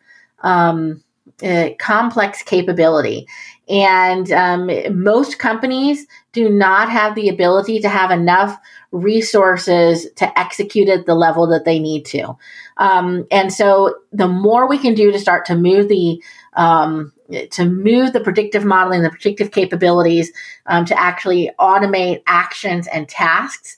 Uh, 1.42 1.70
complex 1.80 2.42
capability. 2.42 3.26
And 3.68 4.30
um, 4.30 4.70
most 5.02 5.38
companies 5.38 6.06
do 6.32 6.48
not 6.48 6.90
have 6.90 7.14
the 7.14 7.28
ability 7.28 7.80
to 7.80 7.88
have 7.88 8.10
enough 8.10 8.56
resources 8.92 10.06
to 10.16 10.38
execute 10.38 10.88
at 10.88 11.06
the 11.06 11.14
level 11.14 11.46
that 11.48 11.64
they 11.64 11.78
need 11.78 12.04
to. 12.06 12.36
Um, 12.76 13.26
and 13.30 13.52
so 13.52 13.96
the 14.12 14.28
more 14.28 14.68
we 14.68 14.78
can 14.78 14.94
do 14.94 15.10
to 15.10 15.18
start 15.18 15.46
to 15.46 15.56
move 15.56 15.88
the 15.88 16.22
um, 16.54 17.12
to 17.50 17.64
move 17.64 18.12
the 18.12 18.20
predictive 18.20 18.64
modeling, 18.64 19.02
the 19.02 19.10
predictive 19.10 19.50
capabilities 19.50 20.32
um, 20.66 20.84
to 20.84 20.98
actually 20.98 21.50
automate 21.58 22.22
actions 22.26 22.86
and 22.88 23.08
tasks, 23.08 23.76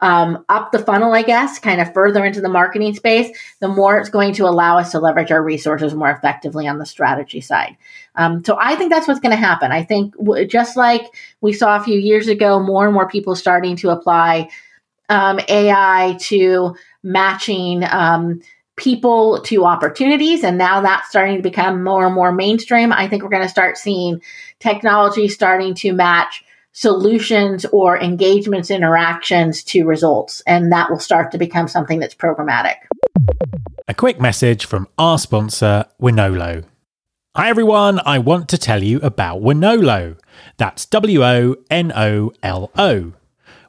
um, 0.00 0.44
up 0.48 0.72
the 0.72 0.78
funnel, 0.78 1.14
I 1.14 1.22
guess, 1.22 1.58
kind 1.58 1.80
of 1.80 1.92
further 1.94 2.24
into 2.24 2.40
the 2.40 2.48
marketing 2.48 2.94
space, 2.94 3.36
the 3.60 3.68
more 3.68 3.98
it's 3.98 4.10
going 4.10 4.34
to 4.34 4.44
allow 4.44 4.76
us 4.76 4.92
to 4.92 4.98
leverage 4.98 5.32
our 5.32 5.42
resources 5.42 5.94
more 5.94 6.10
effectively 6.10 6.66
on 6.66 6.78
the 6.78 6.84
strategy 6.84 7.40
side. 7.40 7.76
Um, 8.14 8.44
so 8.44 8.58
I 8.60 8.76
think 8.76 8.90
that's 8.92 9.08
what's 9.08 9.20
going 9.20 9.34
to 9.34 9.36
happen. 9.36 9.72
I 9.72 9.82
think 9.82 10.14
w- 10.18 10.46
just 10.46 10.76
like 10.76 11.02
we 11.40 11.52
saw 11.52 11.76
a 11.76 11.82
few 11.82 11.98
years 11.98 12.28
ago, 12.28 12.60
more 12.60 12.84
and 12.84 12.92
more 12.92 13.08
people 13.08 13.34
starting 13.34 13.76
to 13.76 13.90
apply 13.90 14.50
um, 15.08 15.40
AI 15.48 16.16
to 16.20 16.74
matching 17.02 17.84
um, 17.90 18.40
people 18.76 19.40
to 19.42 19.64
opportunities. 19.64 20.44
And 20.44 20.58
now 20.58 20.80
that's 20.80 21.08
starting 21.08 21.36
to 21.36 21.42
become 21.42 21.82
more 21.82 22.06
and 22.06 22.14
more 22.14 22.32
mainstream. 22.32 22.92
I 22.92 23.08
think 23.08 23.22
we're 23.22 23.30
going 23.30 23.42
to 23.42 23.48
start 23.48 23.78
seeing 23.78 24.20
technology 24.60 25.28
starting 25.28 25.74
to 25.76 25.92
match 25.92 26.44
solutions 26.72 27.64
or 27.66 27.98
engagements, 27.98 28.70
interactions 28.70 29.64
to 29.64 29.84
results. 29.84 30.42
And 30.46 30.70
that 30.72 30.90
will 30.90 30.98
start 30.98 31.32
to 31.32 31.38
become 31.38 31.68
something 31.68 31.98
that's 31.98 32.14
programmatic. 32.14 32.76
A 33.88 33.94
quick 33.94 34.20
message 34.20 34.66
from 34.66 34.88
our 34.98 35.18
sponsor, 35.18 35.86
Wonolo. 36.00 36.64
Hi 37.34 37.48
everyone, 37.48 38.00
I 38.04 38.18
want 38.18 38.48
to 38.50 38.58
tell 38.58 38.82
you 38.82 38.98
about 39.00 39.40
Wonolo. 39.40 40.18
That's 40.56 40.86
W 40.86 41.24
O 41.24 41.56
N 41.70 41.92
O 41.94 42.32
L 42.42 42.70
O. 42.76 43.12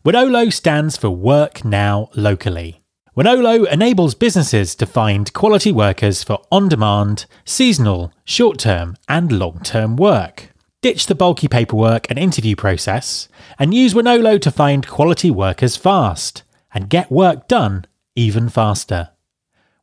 Wonolo 0.05 0.51
stands 0.51 0.97
for 0.97 1.09
Work 1.09 1.63
Now 1.63 2.09
Locally. 2.15 2.81
Wonolo 3.17 3.67
enables 3.71 4.13
businesses 4.13 4.75
to 4.75 4.85
find 4.85 5.33
quality 5.33 5.71
workers 5.71 6.21
for 6.21 6.39
on 6.51 6.69
demand, 6.69 7.25
seasonal, 7.45 8.13
short 8.25 8.59
term, 8.59 8.95
and 9.09 9.31
long 9.31 9.59
term 9.61 9.95
work. 9.95 10.51
Ditch 10.83 11.07
the 11.07 11.15
bulky 11.15 11.47
paperwork 11.47 12.11
and 12.11 12.19
interview 12.19 12.55
process 12.55 13.27
and 13.57 13.73
use 13.73 13.95
Wonolo 13.95 14.39
to 14.39 14.51
find 14.51 14.87
quality 14.87 15.31
workers 15.31 15.75
fast 15.75 16.43
and 16.71 16.91
get 16.91 17.11
work 17.11 17.47
done 17.47 17.85
even 18.15 18.49
faster. 18.49 19.09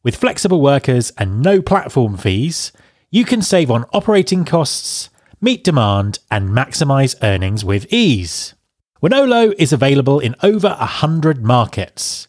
With 0.04 0.14
flexible 0.14 0.60
workers 0.60 1.10
and 1.18 1.42
no 1.42 1.60
platform 1.60 2.16
fees, 2.16 2.70
you 3.10 3.24
can 3.24 3.42
save 3.42 3.68
on 3.68 3.84
operating 3.92 4.44
costs, 4.44 5.10
meet 5.40 5.64
demand, 5.64 6.20
and 6.30 6.50
maximize 6.50 7.16
earnings 7.20 7.64
with 7.64 7.92
ease. 7.92 8.54
Wonolo 9.02 9.52
is 9.58 9.72
available 9.72 10.20
in 10.20 10.36
over 10.40 10.68
100 10.68 11.42
markets, 11.42 12.28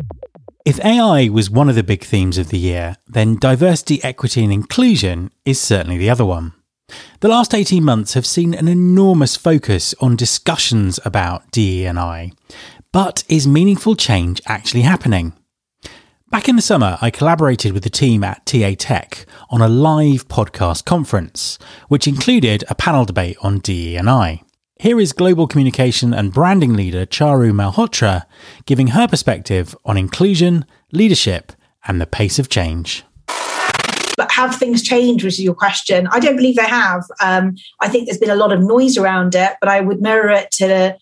If 0.63 0.79
AI 0.85 1.27
was 1.29 1.49
one 1.49 1.69
of 1.69 1.75
the 1.75 1.83
big 1.83 2.03
themes 2.03 2.37
of 2.37 2.49
the 2.49 2.57
year, 2.59 2.97
then 3.07 3.35
diversity, 3.35 4.03
equity, 4.03 4.43
and 4.43 4.53
inclusion 4.53 5.31
is 5.43 5.59
certainly 5.59 5.97
the 5.97 6.09
other 6.11 6.23
one. 6.23 6.53
The 7.21 7.29
last 7.29 7.55
18 7.55 7.83
months 7.83 8.13
have 8.13 8.27
seen 8.27 8.53
an 8.53 8.67
enormous 8.67 9.35
focus 9.35 9.95
on 10.01 10.15
discussions 10.15 10.99
about 11.03 11.49
DE&I, 11.51 12.33
but 12.91 13.23
is 13.27 13.47
meaningful 13.47 13.95
change 13.95 14.39
actually 14.45 14.81
happening? 14.81 15.33
Back 16.29 16.47
in 16.47 16.57
the 16.57 16.61
summer, 16.61 16.99
I 17.01 17.09
collaborated 17.09 17.73
with 17.73 17.83
the 17.83 17.89
team 17.89 18.23
at 18.23 18.45
TA 18.45 18.75
Tech 18.77 19.25
on 19.49 19.61
a 19.61 19.67
live 19.67 20.27
podcast 20.27 20.85
conference, 20.85 21.57
which 21.87 22.07
included 22.07 22.63
a 22.69 22.75
panel 22.75 23.05
debate 23.05 23.37
on 23.41 23.59
DE&I. 23.59 24.43
Here 24.81 24.99
is 24.99 25.13
global 25.13 25.45
communication 25.45 26.11
and 26.11 26.33
branding 26.33 26.73
leader 26.73 27.05
Charu 27.05 27.51
Malhotra 27.51 28.23
giving 28.65 28.87
her 28.87 29.07
perspective 29.07 29.75
on 29.85 29.95
inclusion, 29.95 30.65
leadership, 30.91 31.51
and 31.87 32.01
the 32.01 32.07
pace 32.07 32.39
of 32.39 32.49
change. 32.49 33.03
But 34.17 34.31
have 34.31 34.55
things 34.55 34.81
changed, 34.81 35.23
which 35.23 35.35
is 35.35 35.43
your 35.43 35.53
question? 35.53 36.07
I 36.07 36.19
don't 36.19 36.35
believe 36.35 36.55
they 36.55 36.63
have. 36.63 37.03
Um, 37.21 37.57
I 37.79 37.89
think 37.89 38.07
there's 38.07 38.17
been 38.17 38.31
a 38.31 38.35
lot 38.35 38.51
of 38.51 38.59
noise 38.59 38.97
around 38.97 39.35
it, 39.35 39.53
but 39.59 39.69
I 39.69 39.81
would 39.81 40.01
mirror 40.01 40.31
it 40.31 40.49
to 40.53 40.97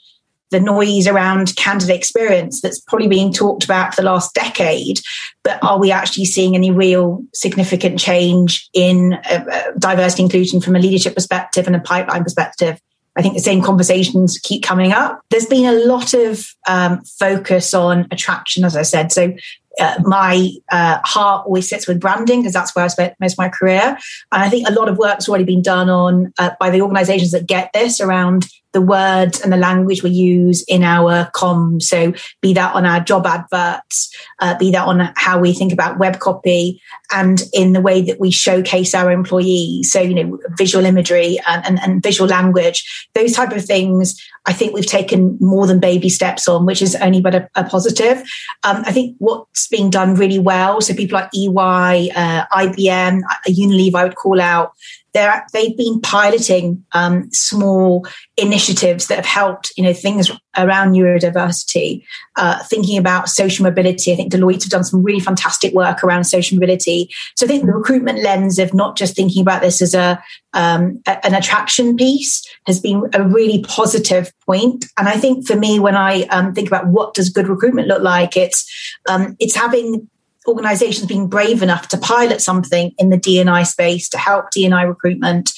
the, 0.52 0.60
noise 0.60 1.08
around 1.08 1.56
candidate 1.56 1.96
experience 1.96 2.60
that's 2.60 2.82
probably 2.82 3.08
being 3.08 3.32
talked 3.32 3.64
about 3.64 3.96
for 3.96 4.02
the 4.02 4.12
last 4.12 4.34
decade. 4.34 5.00
But 5.42 5.64
are 5.64 5.80
we 5.80 5.90
actually 5.90 6.26
seeing 6.26 6.54
any 6.54 6.70
real 6.70 7.24
significant 7.34 7.98
change 7.98 8.68
in 8.74 9.14
uh, 9.14 9.46
uh 9.50 9.72
diversity 9.80 10.24
inclusion 10.24 10.60
from 10.60 10.76
a 10.76 10.80
leadership 10.80 11.16
perspective 11.16 11.66
and 11.66 11.78
a 11.78 11.80
pipeline 11.80 12.26
perspective? 12.26 12.82
I 13.20 13.22
think 13.22 13.34
the 13.34 13.42
same 13.42 13.62
conversations 13.62 14.38
keep 14.38 14.64
coming 14.64 14.94
up. 14.94 15.22
There's 15.30 15.46
been 15.46 15.66
a 15.66 15.86
lot 15.86 16.14
of 16.14 16.48
um, 16.70 17.02
focus 17.04 17.74
on 17.74 18.08
attraction, 18.12 18.64
as 18.64 18.78
I 18.78 18.84
said. 18.84 19.12
So 19.12 19.34
uh, 19.78 19.96
my 20.04 20.52
uh, 20.72 21.00
heart 21.04 21.46
always 21.46 21.68
sits 21.68 21.86
with 21.86 22.00
branding 22.00 22.40
because 22.40 22.54
that's 22.54 22.74
where 22.74 22.86
I 22.86 22.88
spent 22.88 23.16
most 23.20 23.34
of 23.34 23.40
my 23.40 23.50
career. 23.50 23.98
And 24.32 24.42
I 24.42 24.48
think 24.48 24.70
a 24.70 24.72
lot 24.72 24.88
of 24.88 24.98
work's 24.98 25.28
already 25.28 25.44
been 25.44 25.62
done 25.62 25.90
on 25.90 26.32
uh, 26.40 26.52
by 26.62 26.70
the 26.70 26.82
organizations 26.82 27.32
that 27.32 27.46
get 27.46 27.72
this 27.74 28.00
around 28.00 28.48
the 28.72 28.82
words 28.82 29.42
and 29.42 29.52
the 29.52 29.58
language 29.58 30.04
we 30.04 30.12
use 30.12 30.64
in 30.64 30.84
our 30.84 31.30
comms. 31.32 31.84
So, 31.84 32.14
be 32.42 32.54
that 32.54 32.76
on 32.76 32.86
our 32.86 33.00
job 33.00 33.26
adverts, 33.26 34.16
uh, 34.40 34.58
be 34.58 34.72
that 34.72 34.88
on 34.88 35.12
how 35.16 35.40
we 35.40 35.54
think 35.54 35.74
about 35.74 36.00
web 36.00 36.20
copy, 36.20 36.82
and 37.12 37.42
in 37.54 37.74
the 37.74 37.82
way 37.82 38.02
that 38.02 38.20
we 38.20 38.32
showcase 38.32 38.94
our 38.94 39.12
employees. 39.12 39.92
So, 39.92 40.02
you 40.02 40.24
know, 40.24 40.40
visual 40.58 40.86
imagery 40.86 41.40
and, 41.48 41.66
and, 41.66 41.80
and 41.80 42.04
visual 42.04 42.30
language, 42.30 43.10
those 43.16 43.34
type 43.34 43.52
of 43.52 43.66
things. 43.66 44.22
I 44.46 44.54
think 44.54 44.74
we've 44.74 44.86
taken 44.86 45.38
more 45.40 45.68
than 45.68 45.80
baby 45.80 46.10
steps 46.10 46.48
on, 46.48 46.66
which 46.66 46.82
is 46.82 46.96
only 46.96 47.22
but 47.22 47.36
a, 47.36 47.50
a 47.56 47.64
positive. 47.64 48.18
Um, 48.64 48.84
I 48.86 48.92
think 48.92 49.16
what's 49.20 49.68
being 49.68 49.90
done 49.90 50.16
really 50.16 50.40
well. 50.40 50.82
So, 50.82 50.94
people 50.94 51.20
like 51.20 51.30
EY, 51.36 52.12
uh, 52.16 52.46
IBM, 52.46 53.22
Unilever, 53.48 53.96
I 53.96 54.04
would 54.04 54.16
call 54.16 54.40
out 54.40 54.74
they're 55.14 55.46
they've 55.54 55.78
been 55.78 56.00
piloting 56.02 56.84
um, 56.94 57.30
small 57.32 58.06
initiatives 58.38 59.08
that 59.08 59.16
have 59.16 59.26
helped 59.26 59.72
you 59.78 59.84
know 59.84 59.94
things 59.94 60.32
around 60.58 60.92
neurodiversity 60.92 62.04
uh, 62.36 62.64
thinking 62.64 62.98
about 62.98 63.30
social 63.30 63.64
mobility. 63.64 64.12
I 64.12 64.16
think 64.16 64.32
deloitte 64.32 64.64
have 64.64 64.72
done 64.72 64.84
some 64.84 65.04
really 65.04 65.20
fantastic 65.20 65.74
work 65.74 66.04
around 66.04 66.24
social 66.26 66.56
mobility. 66.56 67.10
So 67.36 67.46
i 67.46 67.50
think 67.50 67.66
the 67.66 67.74
recruitment 67.74 68.20
lens 68.20 68.60
of 68.60 68.74
not 68.74 68.98
just 68.98 69.16
thinking 69.16 69.42
about 69.42 69.62
this 69.62 69.82
as 69.82 69.94
a, 69.94 70.22
um, 70.54 71.02
a 71.08 71.26
an 71.26 71.34
attraction 71.34 71.96
piece 71.96 72.44
has 72.66 72.80
been 72.80 73.04
a 73.14 73.24
really 73.24 73.64
positive 73.64 74.32
point. 74.46 74.86
And 74.98 75.08
i 75.08 75.18
think 75.18 75.48
for 75.48 75.56
me 75.56 75.80
when 75.80 75.96
i 75.96 76.24
um, 76.24 76.54
think 76.54 76.68
about 76.68 76.88
what 76.88 77.14
does 77.14 77.30
good 77.30 77.48
recruitment 77.48 77.88
look 77.88 78.02
like 78.02 78.36
it's 78.38 78.66
um, 79.10 79.36
it's 79.40 79.56
having 79.56 80.08
organizations 80.48 81.08
being 81.08 81.28
brave 81.28 81.62
enough 81.62 81.88
to 81.90 81.98
pilot 81.98 82.42
something 82.42 82.94
in 82.98 83.10
the 83.10 83.18
D&I 83.18 83.64
space 83.64 84.10
to 84.10 84.18
help 84.18 84.52
D&I 84.52 84.82
recruitment 84.84 85.52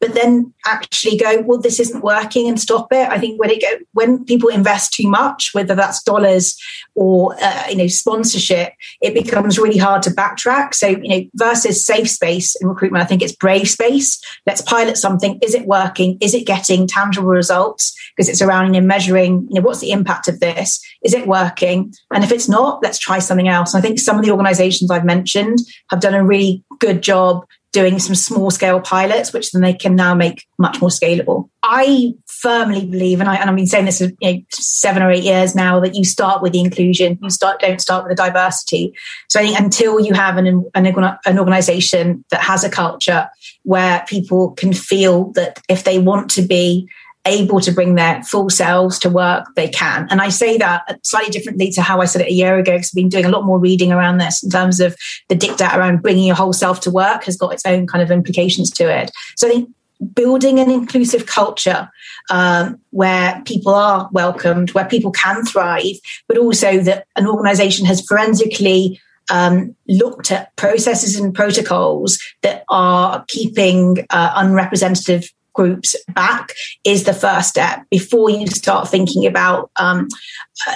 but 0.00 0.14
then 0.14 0.52
actually 0.66 1.16
go, 1.16 1.40
well, 1.42 1.58
this 1.60 1.80
isn't 1.80 2.02
working 2.02 2.48
and 2.48 2.60
stop 2.60 2.92
it. 2.92 3.08
I 3.08 3.18
think 3.18 3.40
when 3.40 3.50
it 3.50 3.60
go, 3.60 3.84
when 3.92 4.24
people 4.24 4.48
invest 4.48 4.92
too 4.92 5.08
much, 5.08 5.50
whether 5.54 5.74
that's 5.74 6.02
dollars 6.02 6.56
or 6.94 7.34
uh, 7.42 7.64
you 7.68 7.76
know 7.76 7.86
sponsorship, 7.88 8.72
it 9.00 9.14
becomes 9.14 9.58
really 9.58 9.78
hard 9.78 10.02
to 10.02 10.10
backtrack. 10.10 10.74
So 10.74 10.88
you 10.88 11.08
know, 11.08 11.28
versus 11.34 11.84
safe 11.84 12.08
space 12.08 12.54
in 12.56 12.68
recruitment, 12.68 13.02
I 13.02 13.06
think 13.06 13.22
it's 13.22 13.34
brave 13.34 13.68
space. 13.68 14.20
Let's 14.46 14.62
pilot 14.62 14.96
something. 14.96 15.38
Is 15.42 15.54
it 15.54 15.66
working? 15.66 16.18
Is 16.20 16.34
it 16.34 16.46
getting 16.46 16.86
tangible 16.86 17.28
results? 17.28 17.94
Because 18.16 18.28
it's 18.28 18.42
around 18.42 18.74
you 18.74 18.80
know, 18.80 18.86
measuring, 18.86 19.46
you 19.48 19.56
know, 19.56 19.60
what's 19.62 19.80
the 19.80 19.92
impact 19.92 20.28
of 20.28 20.40
this? 20.40 20.80
Is 21.02 21.14
it 21.14 21.26
working? 21.26 21.92
And 22.12 22.24
if 22.24 22.32
it's 22.32 22.48
not, 22.48 22.82
let's 22.82 22.98
try 22.98 23.18
something 23.18 23.48
else. 23.48 23.74
And 23.74 23.82
I 23.82 23.86
think 23.86 23.98
some 23.98 24.18
of 24.18 24.24
the 24.24 24.30
organisations 24.30 24.90
I've 24.90 25.04
mentioned 25.04 25.58
have 25.90 26.00
done 26.00 26.14
a 26.14 26.24
really 26.24 26.62
good 26.78 27.02
job 27.02 27.44
doing 27.72 27.98
some 27.98 28.14
small 28.14 28.50
scale 28.50 28.80
pilots, 28.80 29.32
which 29.32 29.52
then 29.52 29.62
they 29.62 29.74
can 29.74 29.94
now 29.94 30.14
make 30.14 30.46
much 30.58 30.80
more 30.80 30.90
scalable. 30.90 31.48
I 31.62 32.14
firmly 32.26 32.86
believe, 32.86 33.20
and, 33.20 33.28
I, 33.28 33.36
and 33.36 33.50
I've 33.50 33.56
been 33.56 33.66
saying 33.66 33.84
this 33.84 33.98
for 33.98 34.08
you 34.20 34.32
know, 34.32 34.40
seven 34.50 35.02
or 35.02 35.10
eight 35.10 35.24
years 35.24 35.54
now, 35.54 35.78
that 35.80 35.94
you 35.94 36.04
start 36.04 36.40
with 36.40 36.52
the 36.52 36.60
inclusion, 36.60 37.18
you 37.22 37.30
start 37.30 37.60
don't 37.60 37.80
start 37.80 38.04
with 38.04 38.16
the 38.16 38.22
diversity. 38.22 38.94
So 39.28 39.40
I 39.40 39.42
think 39.42 39.60
until 39.60 40.00
you 40.00 40.14
have 40.14 40.38
an, 40.38 40.64
an, 40.74 40.86
an 40.86 41.38
organization 41.38 42.24
that 42.30 42.40
has 42.40 42.64
a 42.64 42.70
culture 42.70 43.28
where 43.64 44.04
people 44.08 44.52
can 44.52 44.72
feel 44.72 45.32
that 45.32 45.60
if 45.68 45.84
they 45.84 45.98
want 45.98 46.30
to 46.30 46.42
be 46.42 46.88
able 47.28 47.60
to 47.60 47.72
bring 47.72 47.94
their 47.94 48.22
full 48.24 48.50
selves 48.50 48.98
to 49.00 49.10
work, 49.10 49.46
they 49.54 49.68
can. 49.68 50.06
And 50.10 50.20
I 50.20 50.28
say 50.28 50.58
that 50.58 50.98
slightly 51.02 51.30
differently 51.30 51.70
to 51.72 51.82
how 51.82 52.00
I 52.00 52.06
said 52.06 52.22
it 52.22 52.28
a 52.28 52.32
year 52.32 52.58
ago, 52.58 52.72
because 52.72 52.90
I've 52.90 52.96
been 52.96 53.08
doing 53.08 53.24
a 53.24 53.30
lot 53.30 53.44
more 53.44 53.58
reading 53.58 53.92
around 53.92 54.18
this 54.18 54.42
in 54.42 54.50
terms 54.50 54.80
of 54.80 54.96
the 55.28 55.34
dictate 55.34 55.74
around 55.74 56.02
bringing 56.02 56.24
your 56.24 56.36
whole 56.36 56.52
self 56.52 56.80
to 56.80 56.90
work 56.90 57.24
has 57.24 57.36
got 57.36 57.52
its 57.52 57.66
own 57.66 57.86
kind 57.86 58.02
of 58.02 58.10
implications 58.10 58.70
to 58.72 58.84
it. 58.84 59.10
So 59.36 59.46
I 59.46 59.50
think 59.50 59.70
building 60.14 60.60
an 60.60 60.70
inclusive 60.70 61.26
culture 61.26 61.90
um, 62.30 62.80
where 62.90 63.42
people 63.44 63.74
are 63.74 64.08
welcomed, 64.12 64.72
where 64.72 64.84
people 64.84 65.10
can 65.10 65.44
thrive, 65.44 65.96
but 66.28 66.38
also 66.38 66.78
that 66.80 67.06
an 67.16 67.26
organization 67.26 67.84
has 67.86 68.04
forensically 68.06 69.00
um, 69.30 69.74
looked 69.88 70.32
at 70.32 70.54
processes 70.56 71.18
and 71.18 71.34
protocols 71.34 72.18
that 72.42 72.64
are 72.68 73.24
keeping 73.28 74.06
uh, 74.10 74.32
unrepresentative 74.36 75.30
groups 75.58 75.96
back 76.14 76.52
is 76.84 77.02
the 77.02 77.12
first 77.12 77.48
step 77.48 77.84
before 77.90 78.30
you 78.30 78.46
start 78.46 78.88
thinking 78.88 79.26
about 79.26 79.72
um, 79.74 80.06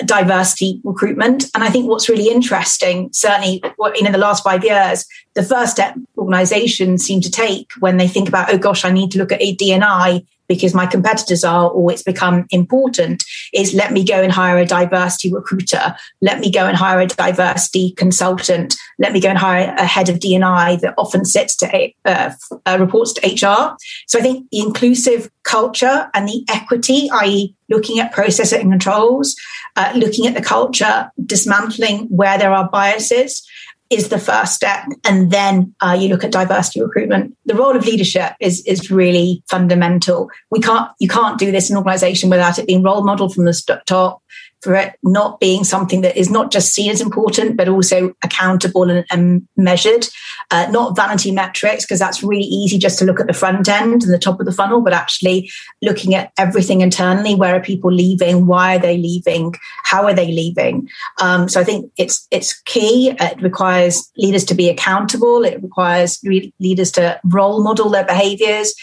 diversity 0.05 0.81
recruitment. 0.83 1.45
And 1.55 1.63
I 1.63 1.71
think 1.71 1.89
what's 1.89 2.09
really 2.09 2.29
interesting, 2.29 3.09
certainly 3.13 3.63
in 4.01 4.11
the 4.11 4.19
last 4.19 4.43
five 4.43 4.65
years, 4.65 5.07
the 5.35 5.45
first 5.45 5.71
step 5.71 5.95
organizations 6.19 7.05
seem 7.05 7.21
to 7.21 7.31
take 7.31 7.71
when 7.79 7.97
they 7.97 8.09
think 8.09 8.29
about, 8.29 8.53
oh 8.53 8.59
gosh, 8.59 8.85
I 8.85 8.91
need 8.91 9.13
to 9.13 9.19
look 9.19 9.31
at 9.31 9.41
a 9.41 9.55
DNI 9.55 10.27
because 10.55 10.75
my 10.75 10.87
competitors 10.87 11.45
are 11.45 11.71
or 11.71 11.93
it's 11.93 12.03
become 12.03 12.47
important 12.51 13.25
is 13.53 13.75
let 13.75 13.93
me 13.93 14.05
go 14.05 14.23
and 14.23 14.33
hire 14.33 14.59
a 14.59 14.67
diversity 14.67 15.33
recruiter. 15.33 15.95
Let 16.21 16.41
me 16.41 16.51
go 16.51 16.67
and 16.67 16.77
hire 16.77 17.01
a 17.01 17.07
diversity 17.07 17.93
consultant. 17.93 18.77
Let 18.99 19.13
me 19.13 19.21
go 19.21 19.29
and 19.29 19.39
hire 19.39 19.75
a 19.79 19.87
head 19.87 20.09
of 20.09 20.19
dni 20.19 20.81
that 20.81 20.95
often 20.97 21.25
sits 21.25 21.57
to 21.57 21.91
uh, 22.05 22.33
uh, 22.67 22.77
reports 22.81 23.13
to 23.15 23.21
hr 23.29 23.77
so 24.07 24.19
i 24.19 24.23
think 24.23 24.49
the 24.51 24.61
inclusive 24.61 25.31
culture 25.45 26.11
and 26.15 26.29
the 26.29 26.45
equity 26.49 27.09
i.e 27.13 27.55
looking 27.69 27.99
at 27.99 28.13
process 28.13 28.53
and 28.53 28.71
controls 28.71 29.35
uh, 29.77 29.93
looking 29.97 30.27
at 30.27 30.35
the 30.35 30.43
culture 30.43 31.11
dismantling 31.25 32.07
where 32.09 32.39
there 32.39 32.53
are 32.53 32.69
biases 32.71 33.47
is 33.93 34.09
the 34.09 34.19
first 34.19 34.55
step. 34.55 34.85
And 35.05 35.31
then 35.31 35.75
uh, 35.81 35.97
you 35.99 36.09
look 36.09 36.25
at 36.25 36.33
diversity 36.33 36.83
recruitment. 36.83 37.37
The 37.47 37.55
role 37.55 37.77
of 37.77 37.85
leadership 37.85 38.33
is, 38.41 38.65
is 38.67 38.91
really 38.91 39.43
fundamental. 39.51 40.31
We 40.51 40.61
can't, 40.61 40.91
you 40.99 41.09
can't 41.09 41.39
do 41.39 41.51
this 41.51 41.69
in 41.69 41.77
an 41.77 41.79
organization 41.79 42.31
without 42.31 42.59
it 42.59 42.67
being 42.67 42.83
role 42.83 43.05
model 43.05 43.29
from 43.29 43.45
the 43.45 43.81
top 43.87 44.22
for 44.63 44.75
it 44.77 44.95
not 45.03 45.41
being 45.41 45.65
something 45.65 46.03
that 46.03 46.17
is 46.17 46.31
not 46.31 46.53
just 46.53 46.73
seen 46.73 46.91
as 46.91 47.01
important, 47.01 47.57
but 47.57 47.69
also 47.69 48.15
accountable 48.23 48.89
and, 48.89 49.05
and 49.11 49.47
measured. 49.57 50.07
Uh, 50.51 50.69
not 50.71 50.95
vanity 50.95 51.33
metrics, 51.33 51.85
because 51.85 51.99
that's 51.99 52.23
really 52.23 52.45
easy 52.45 52.79
just 52.79 52.99
to 52.99 53.05
look 53.05 53.21
at 53.21 53.27
the 53.27 53.33
front 53.33 53.69
end 53.69 54.03
and 54.03 54.13
the 54.13 54.19
top 54.19 54.39
of 54.39 54.47
the 54.47 54.53
funnel, 54.53 54.81
but 54.81 54.93
actually 54.93 55.51
looking 55.83 56.15
at 56.15 56.33
everything 56.39 56.81
internally. 56.81 57.35
Where 57.35 57.57
are 57.57 57.61
people 57.61 57.91
leaving? 57.91 58.47
Why 58.47 58.77
are 58.77 58.79
they 58.79 58.97
leaving? 58.99 59.55
How 59.85 60.05
are 60.05 60.15
they 60.15 60.29
leaving? 60.29 60.89
Um, 61.21 61.49
so 61.49 61.61
I 61.61 61.65
think 61.65 61.91
it's 61.97 62.27
it's 62.31 62.61
key. 62.63 63.15
It 63.19 63.43
requires 63.43 64.11
leaders 64.17 64.45
to 64.45 64.55
be 64.55 64.69
accountable. 64.69 65.45
It 65.45 65.63
requires 65.63 66.21
re- 66.25 66.53
leaders 66.61 66.93
to 66.93 67.21
role 67.25 67.63
model 67.63 67.89
their 67.89 68.05
behaviors 68.05 68.75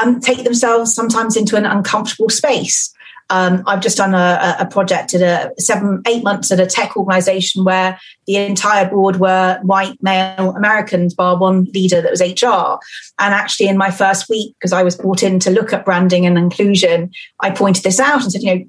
and 0.00 0.22
take 0.22 0.44
themselves 0.44 0.94
sometimes 0.94 1.36
into 1.36 1.56
an 1.56 1.66
uncomfortable 1.66 2.28
space. 2.28 2.92
Um, 3.30 3.62
I've 3.66 3.80
just 3.80 3.96
done 3.96 4.14
a, 4.14 4.56
a, 4.60 4.66
project 4.66 5.14
at 5.14 5.22
a 5.22 5.60
seven, 5.60 6.02
eight 6.06 6.22
months 6.22 6.50
at 6.52 6.60
a 6.60 6.66
tech 6.66 6.96
organization 6.96 7.64
where 7.64 7.98
the 8.26 8.36
entire 8.36 8.88
board 8.88 9.16
were 9.16 9.58
white 9.62 9.96
male 10.02 10.50
Americans, 10.50 11.14
bar 11.14 11.38
one 11.38 11.64
leader 11.72 12.02
that 12.02 12.10
was 12.10 12.20
HR. 12.20 12.78
And 13.18 13.34
actually, 13.34 13.68
in 13.68 13.78
my 13.78 13.90
first 13.90 14.28
week, 14.28 14.54
because 14.58 14.72
I 14.72 14.82
was 14.82 14.96
brought 14.96 15.22
in 15.22 15.38
to 15.40 15.50
look 15.50 15.72
at 15.72 15.84
branding 15.84 16.26
and 16.26 16.36
inclusion, 16.36 17.10
I 17.40 17.50
pointed 17.50 17.84
this 17.84 18.00
out 18.00 18.22
and 18.22 18.32
said, 18.32 18.42
you 18.42 18.54
know, 18.54 18.64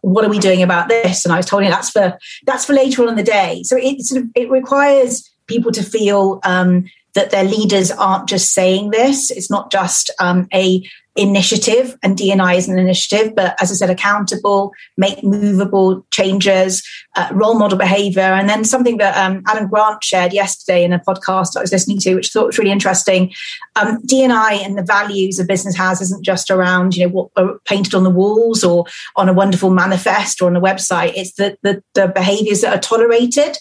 what 0.00 0.24
are 0.24 0.30
we 0.30 0.38
doing 0.38 0.62
about 0.62 0.88
this? 0.88 1.24
And 1.24 1.32
I 1.32 1.38
was 1.38 1.46
told, 1.46 1.64
you 1.64 1.70
that's 1.70 1.90
for 1.90 2.18
that's 2.46 2.64
for 2.64 2.72
later 2.72 3.02
on 3.02 3.08
in 3.08 3.16
the 3.16 3.22
day. 3.22 3.62
So 3.64 3.76
it 3.76 4.02
sort 4.02 4.22
of 4.22 4.30
it 4.34 4.50
requires 4.50 5.28
people 5.46 5.72
to 5.72 5.82
feel 5.82 6.40
um, 6.44 6.86
that 7.14 7.30
their 7.30 7.44
leaders 7.44 7.90
aren't 7.90 8.28
just 8.28 8.52
saying 8.52 8.90
this. 8.90 9.30
It's 9.30 9.50
not 9.50 9.72
just 9.72 10.10
um, 10.20 10.48
a 10.52 10.88
initiative 11.16 11.96
and 12.02 12.16
DNI 12.16 12.56
is 12.56 12.68
an 12.68 12.78
initiative, 12.78 13.34
but 13.34 13.56
as 13.60 13.70
I 13.70 13.74
said, 13.74 13.90
accountable, 13.90 14.72
make 14.96 15.24
movable 15.24 16.06
changes, 16.10 16.86
uh, 17.16 17.28
role 17.32 17.58
model 17.58 17.78
behavior. 17.78 18.20
And 18.20 18.48
then 18.48 18.64
something 18.64 18.98
that 18.98 19.16
um, 19.16 19.42
Alan 19.46 19.68
Grant 19.68 20.04
shared 20.04 20.32
yesterday 20.32 20.84
in 20.84 20.92
a 20.92 20.98
podcast 20.98 21.56
I 21.56 21.62
was 21.62 21.72
listening 21.72 21.98
to, 22.00 22.14
which 22.14 22.28
I 22.28 22.30
thought 22.30 22.46
was 22.46 22.58
really 22.58 22.70
interesting. 22.70 23.32
Um, 23.76 24.00
DNI 24.02 24.64
and 24.64 24.76
the 24.76 24.82
values 24.82 25.38
a 25.38 25.44
business 25.44 25.76
has 25.76 26.00
isn't 26.02 26.24
just 26.24 26.50
around, 26.50 26.96
you 26.96 27.06
know, 27.06 27.12
what 27.12 27.30
are 27.36 27.58
painted 27.64 27.94
on 27.94 28.04
the 28.04 28.10
walls 28.10 28.62
or 28.62 28.84
on 29.16 29.28
a 29.28 29.34
wonderful 29.34 29.70
manifest 29.70 30.42
or 30.42 30.48
on 30.48 30.56
a 30.56 30.60
website. 30.60 31.12
It's 31.16 31.32
the, 31.34 31.56
the, 31.62 31.82
the 31.94 32.08
behaviors 32.08 32.60
that 32.60 32.74
are 32.74 32.80
tolerated. 32.80 33.56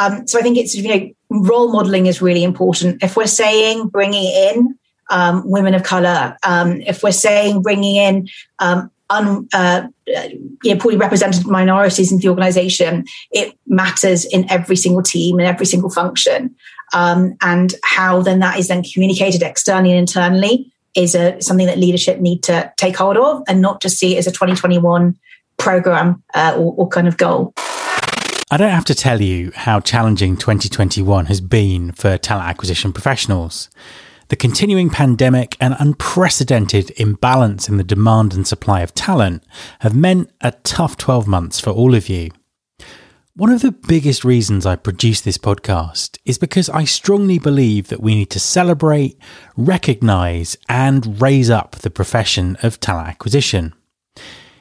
Um, 0.00 0.26
so 0.26 0.38
I 0.38 0.42
think 0.42 0.56
it's, 0.56 0.74
you 0.74 0.88
know, 0.88 1.10
role 1.30 1.70
modeling 1.70 2.06
is 2.06 2.22
really 2.22 2.44
important. 2.44 3.02
If 3.02 3.16
we're 3.16 3.26
saying 3.26 3.88
bringing 3.88 4.24
in 4.24 4.78
um, 5.10 5.42
women 5.50 5.74
of 5.74 5.82
color, 5.82 6.36
um, 6.42 6.80
if 6.82 7.02
we're 7.02 7.12
saying 7.12 7.62
bringing 7.62 7.96
in 7.96 8.28
um, 8.58 8.90
un, 9.10 9.48
uh, 9.52 9.86
you 10.06 10.74
know, 10.74 10.76
poorly 10.76 10.96
represented 10.96 11.46
minorities 11.46 12.10
into 12.10 12.22
the 12.22 12.28
organization, 12.28 13.04
it 13.30 13.56
matters 13.66 14.24
in 14.24 14.50
every 14.50 14.76
single 14.76 15.02
team 15.02 15.38
and 15.38 15.46
every 15.48 15.66
single 15.66 15.90
function. 15.90 16.54
Um, 16.92 17.36
and 17.40 17.74
how 17.82 18.22
then 18.22 18.40
that 18.40 18.58
is 18.58 18.68
then 18.68 18.82
communicated 18.82 19.42
externally 19.42 19.90
and 19.90 19.98
internally 19.98 20.72
is 20.94 21.14
a, 21.14 21.40
something 21.40 21.66
that 21.66 21.78
leadership 21.78 22.20
need 22.20 22.42
to 22.44 22.72
take 22.76 22.96
hold 22.96 23.16
of 23.16 23.42
and 23.48 23.60
not 23.60 23.82
just 23.82 23.98
see 23.98 24.14
it 24.14 24.18
as 24.18 24.26
a 24.26 24.30
2021 24.30 25.18
program 25.56 26.22
uh, 26.34 26.54
or, 26.56 26.74
or 26.76 26.88
kind 26.88 27.08
of 27.08 27.16
goal. 27.16 27.52
I 28.50 28.56
don't 28.56 28.70
have 28.70 28.84
to 28.86 28.94
tell 28.94 29.20
you 29.20 29.50
how 29.54 29.80
challenging 29.80 30.36
2021 30.36 31.26
has 31.26 31.40
been 31.40 31.92
for 31.92 32.16
talent 32.18 32.48
acquisition 32.48 32.92
professionals. 32.92 33.68
The 34.28 34.36
continuing 34.36 34.88
pandemic 34.88 35.56
and 35.60 35.76
unprecedented 35.78 36.92
imbalance 36.96 37.68
in 37.68 37.76
the 37.76 37.84
demand 37.84 38.32
and 38.32 38.46
supply 38.46 38.80
of 38.80 38.94
talent 38.94 39.44
have 39.80 39.94
meant 39.94 40.30
a 40.40 40.52
tough 40.62 40.96
12 40.96 41.26
months 41.28 41.60
for 41.60 41.70
all 41.70 41.94
of 41.94 42.08
you. 42.08 42.30
One 43.36 43.50
of 43.50 43.62
the 43.62 43.72
biggest 43.72 44.24
reasons 44.24 44.64
I 44.64 44.76
produce 44.76 45.20
this 45.20 45.38
podcast 45.38 46.18
is 46.24 46.38
because 46.38 46.70
I 46.70 46.84
strongly 46.84 47.38
believe 47.38 47.88
that 47.88 48.00
we 48.00 48.14
need 48.14 48.30
to 48.30 48.40
celebrate, 48.40 49.18
recognise, 49.56 50.56
and 50.68 51.20
raise 51.20 51.50
up 51.50 51.72
the 51.76 51.90
profession 51.90 52.56
of 52.62 52.80
talent 52.80 53.08
acquisition. 53.08 53.74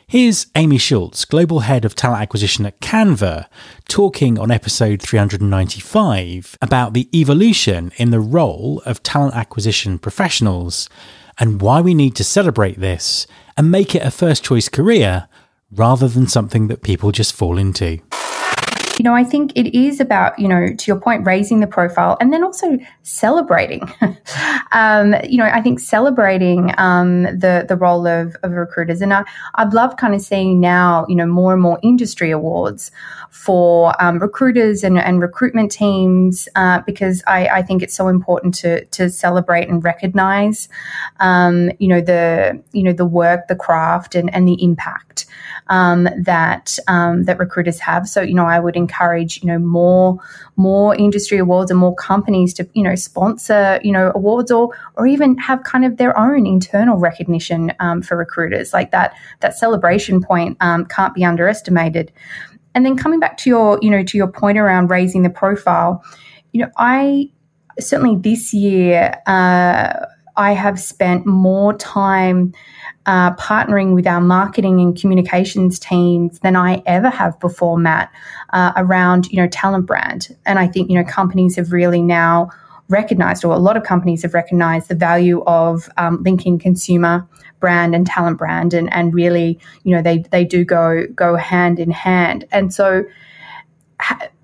Here's 0.07 0.47
Amy 0.55 0.77
Schultz, 0.77 1.25
Global 1.25 1.61
Head 1.61 1.85
of 1.85 1.95
Talent 1.95 2.21
Acquisition 2.21 2.65
at 2.65 2.79
Canva, 2.81 3.47
talking 3.87 4.37
on 4.37 4.51
episode 4.51 5.01
395 5.01 6.57
about 6.61 6.93
the 6.93 7.09
evolution 7.17 7.91
in 7.95 8.11
the 8.11 8.19
role 8.19 8.81
of 8.85 9.01
talent 9.01 9.35
acquisition 9.35 9.97
professionals 9.97 10.89
and 11.39 11.61
why 11.61 11.81
we 11.81 11.93
need 11.93 12.15
to 12.15 12.23
celebrate 12.23 12.79
this 12.79 13.25
and 13.57 13.71
make 13.71 13.95
it 13.95 14.03
a 14.03 14.11
first 14.11 14.43
choice 14.43 14.69
career 14.69 15.27
rather 15.71 16.07
than 16.07 16.27
something 16.27 16.67
that 16.67 16.83
people 16.83 17.11
just 17.11 17.33
fall 17.33 17.57
into. 17.57 17.99
You 18.99 19.03
know, 19.03 19.15
I 19.15 19.23
think 19.23 19.51
it 19.55 19.75
is 19.75 19.99
about, 19.99 20.37
you 20.37 20.47
know, 20.47 20.73
to 20.73 20.85
your 20.87 20.99
point, 20.99 21.25
raising 21.25 21.61
the 21.61 21.67
profile 21.67 22.15
and 22.21 22.31
then 22.31 22.43
also 22.43 22.77
celebrating. 23.01 23.81
um, 24.71 25.15
you 25.27 25.37
know, 25.37 25.45
I 25.45 25.61
think 25.61 25.79
celebrating 25.79 26.73
um, 26.77 27.23
the 27.23 27.65
the 27.67 27.75
role 27.75 28.05
of, 28.05 28.35
of 28.43 28.51
recruiters. 28.51 29.01
And 29.01 29.11
I, 29.11 29.23
I've 29.55 29.73
loved 29.73 29.97
kind 29.97 30.13
of 30.13 30.21
seeing 30.21 30.59
now, 30.59 31.05
you 31.09 31.15
know, 31.15 31.25
more 31.25 31.53
and 31.53 31.61
more 31.61 31.79
industry 31.81 32.29
awards 32.29 32.91
for 33.31 33.99
um, 34.01 34.19
recruiters 34.19 34.83
and, 34.83 34.99
and 34.99 35.19
recruitment 35.19 35.71
teams 35.71 36.47
uh, 36.55 36.81
because 36.85 37.23
I, 37.25 37.47
I, 37.47 37.61
think 37.63 37.81
it's 37.81 37.95
so 37.95 38.07
important 38.07 38.53
to 38.55 38.85
to 38.85 39.09
celebrate 39.09 39.67
and 39.67 39.83
recognize, 39.83 40.69
um, 41.19 41.71
you 41.79 41.87
know, 41.87 41.99
the 41.99 42.61
you 42.73 42.83
know 42.83 42.93
the 42.93 43.05
work, 43.05 43.47
the 43.47 43.55
craft, 43.55 44.13
and, 44.13 44.33
and 44.35 44.47
the 44.47 44.63
impact 44.63 45.25
um, 45.67 46.07
that 46.17 46.77
um, 46.87 47.23
that 47.23 47.39
recruiters 47.39 47.79
have. 47.79 48.07
So 48.07 48.21
you 48.21 48.33
know, 48.33 48.45
I 48.45 48.59
would 48.59 48.75
encourage 48.75 49.41
you 49.41 49.47
know 49.47 49.59
more 49.59 50.17
more 50.55 50.95
industry 50.95 51.37
awards 51.37 51.71
and 51.71 51.79
more 51.79 51.95
companies 51.95 52.53
to 52.55 52.67
you 52.73 52.83
know 52.83 52.95
sponsor 52.95 53.79
you 53.83 53.91
know 53.91 54.11
awards 54.15 54.51
or 54.51 54.69
or 54.95 55.07
even 55.07 55.37
have 55.37 55.63
kind 55.63 55.85
of 55.85 55.97
their 55.97 56.17
own 56.17 56.45
internal 56.45 56.97
recognition 56.97 57.73
um, 57.79 58.01
for 58.01 58.17
recruiters. 58.17 58.73
Like 58.73 58.91
that 58.91 59.15
that 59.41 59.57
celebration 59.57 60.21
point 60.21 60.57
um, 60.61 60.85
can't 60.85 61.13
be 61.13 61.23
underestimated. 61.23 62.11
And 62.75 62.85
then 62.85 62.97
coming 62.97 63.19
back 63.19 63.37
to 63.37 63.49
your 63.49 63.79
you 63.81 63.89
know 63.89 64.03
to 64.03 64.17
your 64.17 64.27
point 64.27 64.57
around 64.57 64.89
raising 64.89 65.23
the 65.23 65.29
profile, 65.29 66.03
you 66.51 66.61
know 66.61 66.71
I 66.77 67.29
certainly 67.79 68.17
this 68.17 68.53
year. 68.53 69.21
Uh, 69.25 70.05
I 70.35 70.53
have 70.53 70.79
spent 70.79 71.25
more 71.25 71.73
time 71.73 72.53
uh, 73.05 73.35
partnering 73.35 73.93
with 73.93 74.07
our 74.07 74.21
marketing 74.21 74.79
and 74.79 74.99
communications 74.99 75.77
teams 75.79 76.39
than 76.39 76.55
I 76.55 76.81
ever 76.85 77.09
have 77.09 77.39
before, 77.39 77.77
Matt, 77.77 78.11
uh, 78.51 78.71
around 78.75 79.31
you 79.31 79.37
know 79.37 79.47
talent 79.47 79.85
brand. 79.85 80.35
And 80.45 80.57
I 80.59 80.67
think 80.67 80.89
you 80.89 80.95
know 80.95 81.03
companies 81.03 81.55
have 81.57 81.71
really 81.71 82.01
now 82.01 82.49
recognized, 82.89 83.43
or 83.43 83.53
a 83.53 83.59
lot 83.59 83.77
of 83.77 83.83
companies 83.83 84.23
have 84.23 84.33
recognized, 84.33 84.89
the 84.89 84.95
value 84.95 85.43
of 85.43 85.89
um, 85.97 86.23
linking 86.23 86.59
consumer 86.59 87.27
brand 87.59 87.95
and 87.95 88.07
talent 88.07 88.37
brand, 88.37 88.73
and 88.73 88.91
and 88.93 89.13
really 89.13 89.59
you 89.83 89.95
know 89.95 90.01
they 90.01 90.19
they 90.31 90.45
do 90.45 90.63
go 90.63 91.05
go 91.13 91.35
hand 91.35 91.79
in 91.79 91.91
hand. 91.91 92.45
And 92.51 92.73
so 92.73 93.03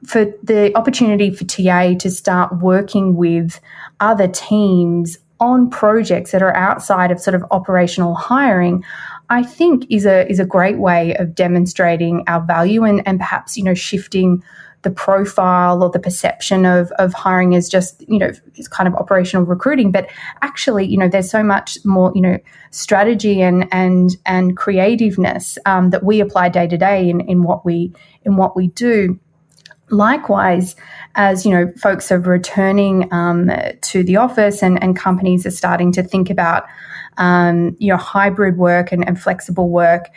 for 0.06 0.26
the 0.44 0.76
opportunity 0.76 1.32
for 1.32 1.44
TA 1.44 1.94
to 1.96 2.10
start 2.10 2.60
working 2.60 3.16
with 3.16 3.60
other 4.00 4.28
teams 4.28 5.18
on 5.40 5.70
projects 5.70 6.32
that 6.32 6.42
are 6.42 6.56
outside 6.56 7.12
of 7.12 7.20
sort 7.20 7.36
of 7.36 7.44
operational 7.52 8.16
hiring, 8.16 8.84
I 9.30 9.44
think 9.44 9.86
is 9.90 10.06
a 10.06 10.30
is 10.30 10.40
a 10.40 10.46
great 10.46 10.80
way 10.80 11.16
of 11.16 11.36
demonstrating 11.36 12.24
our 12.28 12.42
value 12.46 12.84
and, 12.84 13.02
and 13.08 13.20
perhaps, 13.20 13.58
you 13.58 13.64
know, 13.64 13.74
shifting 13.76 14.44
the 14.82 14.90
profile 14.90 15.84
or 15.84 15.90
the 15.90 16.00
perception 16.00 16.66
of, 16.66 16.90
of 16.94 17.14
hiring 17.14 17.54
as 17.54 17.68
just, 17.68 18.02
you 18.08 18.18
know, 18.18 18.32
it's 18.56 18.68
kind 18.68 18.88
of 18.88 18.96
operational 18.96 19.46
recruiting. 19.46 19.92
But 19.92 20.10
actually, 20.42 20.86
you 20.86 20.98
know, 20.98 21.10
there's 21.10 21.30
so 21.30 21.44
much 21.44 21.78
more, 21.84 22.12
you 22.16 22.22
know, 22.22 22.38
strategy 22.72 23.42
and 23.42 23.68
and 23.72 24.16
and 24.26 24.56
creativeness 24.56 25.58
um, 25.66 25.90
that 25.90 26.04
we 26.04 26.22
apply 26.22 26.50
day 26.50 26.68
to 26.68 26.78
day 26.78 27.10
in, 27.10 27.22
in 27.22 27.44
what 27.44 27.66
we 27.66 27.94
in 28.24 28.36
what 28.38 28.56
we 28.56 28.70
do. 28.70 29.20
Likewise, 29.92 30.76
as 31.16 31.46
you 31.46 31.52
know, 31.52 31.72
folks 31.78 32.12
are 32.12 32.20
returning 32.20 33.12
um, 33.14 33.52
to 33.82 34.04
the 34.04 34.16
office 34.16 34.62
and, 34.62 34.82
and 34.82 34.96
companies 34.96 35.46
are 35.46 35.52
starting 35.52 35.92
to 35.94 36.04
think 36.04 36.30
about 36.30 36.66
um, 37.18 37.76
you 37.80 37.90
know 37.90 37.98
hybrid 37.98 38.58
work 38.58 38.92
and, 38.92 39.08
and 39.08 39.20
flexible 39.20 39.70
work. 39.70 40.10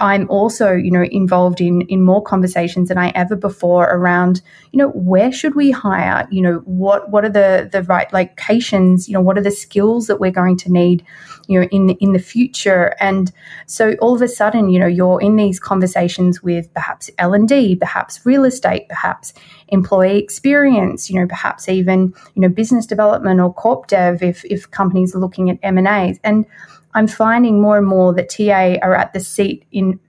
I'm 0.00 0.28
also, 0.30 0.72
you 0.72 0.90
know, 0.90 1.04
involved 1.04 1.60
in 1.60 1.82
in 1.82 2.02
more 2.02 2.22
conversations 2.22 2.88
than 2.88 2.98
I 2.98 3.10
ever 3.10 3.36
before 3.36 3.84
around, 3.84 4.42
you 4.72 4.78
know, 4.78 4.88
where 4.90 5.30
should 5.32 5.54
we 5.54 5.70
hire? 5.70 6.26
You 6.30 6.42
know, 6.42 6.54
what 6.64 7.10
what 7.10 7.24
are 7.24 7.30
the 7.30 7.68
the 7.70 7.82
right 7.82 8.12
locations? 8.12 9.08
You 9.08 9.14
know, 9.14 9.20
what 9.20 9.38
are 9.38 9.42
the 9.42 9.50
skills 9.50 10.06
that 10.06 10.20
we're 10.20 10.30
going 10.30 10.56
to 10.58 10.72
need? 10.72 11.04
you 11.50 11.60
know 11.60 11.66
in 11.72 11.90
in 11.90 12.12
the 12.12 12.18
future 12.20 12.94
and 13.00 13.32
so 13.66 13.94
all 14.00 14.14
of 14.14 14.22
a 14.22 14.28
sudden 14.28 14.70
you 14.70 14.78
know 14.78 14.86
you're 14.86 15.20
in 15.20 15.34
these 15.34 15.58
conversations 15.58 16.42
with 16.42 16.72
perhaps 16.74 17.10
L&D 17.18 17.74
perhaps 17.76 18.24
real 18.24 18.44
estate 18.44 18.88
perhaps 18.88 19.34
employee 19.68 20.18
experience 20.18 21.10
you 21.10 21.18
know 21.18 21.26
perhaps 21.26 21.68
even 21.68 22.14
you 22.34 22.42
know 22.42 22.48
business 22.48 22.86
development 22.86 23.40
or 23.40 23.52
corp 23.52 23.88
dev 23.88 24.22
if 24.22 24.44
if 24.44 24.70
companies 24.70 25.14
are 25.14 25.18
looking 25.18 25.50
at 25.50 25.58
M&As 25.64 26.20
and 26.22 26.46
I'm 26.94 27.06
finding 27.06 27.60
more 27.60 27.78
and 27.78 27.86
more 27.86 28.12
that 28.14 28.28
TA 28.28 28.78
are 28.82 28.94
at 28.94 29.12
the 29.12 29.20
seat 29.20 29.64
in 29.70 30.00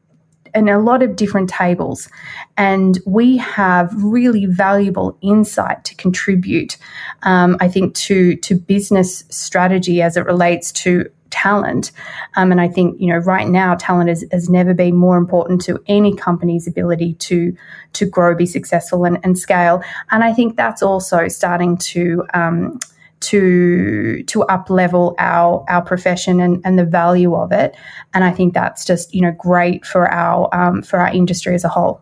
in 0.54 0.70
a 0.70 0.80
lot 0.80 1.02
of 1.02 1.16
different 1.16 1.50
tables. 1.50 2.10
And 2.58 3.00
we 3.06 3.38
have 3.38 3.92
really 4.04 4.46
valuable 4.46 5.18
insight 5.22 5.84
to 5.86 5.96
contribute, 5.96 6.78
um, 7.24 7.58
I 7.60 7.68
think, 7.68 7.96
to, 7.96 8.36
to 8.38 8.56
business 8.56 9.24
strategy 9.30 10.02
as 10.02 10.18
it 10.18 10.26
relates 10.26 10.72
to 10.74 11.10
talent. 11.30 11.92
Um, 12.36 12.52
and 12.52 12.60
I 12.60 12.68
think, 12.68 13.00
you 13.00 13.08
know, 13.08 13.20
right 13.20 13.48
now, 13.48 13.76
talent 13.76 14.10
is, 14.10 14.26
has 14.32 14.50
never 14.50 14.74
been 14.74 14.96
more 14.96 15.18
important 15.18 15.62
to 15.62 15.82
any 15.88 16.14
company's 16.14 16.68
ability 16.68 17.14
to, 17.14 17.56
to 17.94 18.06
grow, 18.06 18.36
be 18.36 18.46
successful, 18.46 19.06
and, 19.06 19.18
and 19.24 19.40
scale. 19.40 19.82
And 20.12 20.24
I 20.24 20.34
think 20.34 20.58
that's 20.58 20.84
also 20.84 21.30
starting 21.30 21.78
to, 21.78 22.26
um, 22.34 22.80
to 23.22 24.24
to 24.24 24.44
up 24.44 24.70
level 24.70 25.16
our 25.18 25.64
our 25.70 25.82
profession 25.82 26.40
and, 26.40 26.62
and 26.66 26.78
the 26.78 26.86
value 26.86 27.36
of 27.36 27.52
it. 27.52 27.76
And 28.14 28.24
I 28.24 28.32
think 28.32 28.54
that's 28.54 28.86
just 28.86 29.14
you 29.14 29.22
know 29.22 29.32
great 29.32 29.86
for 29.86 30.10
our 30.10 30.54
um, 30.54 30.82
for 30.82 31.00
our 31.00 31.14
industry 31.14 31.56
as 31.56 31.64
a 31.64 31.70
whole. 31.70 32.02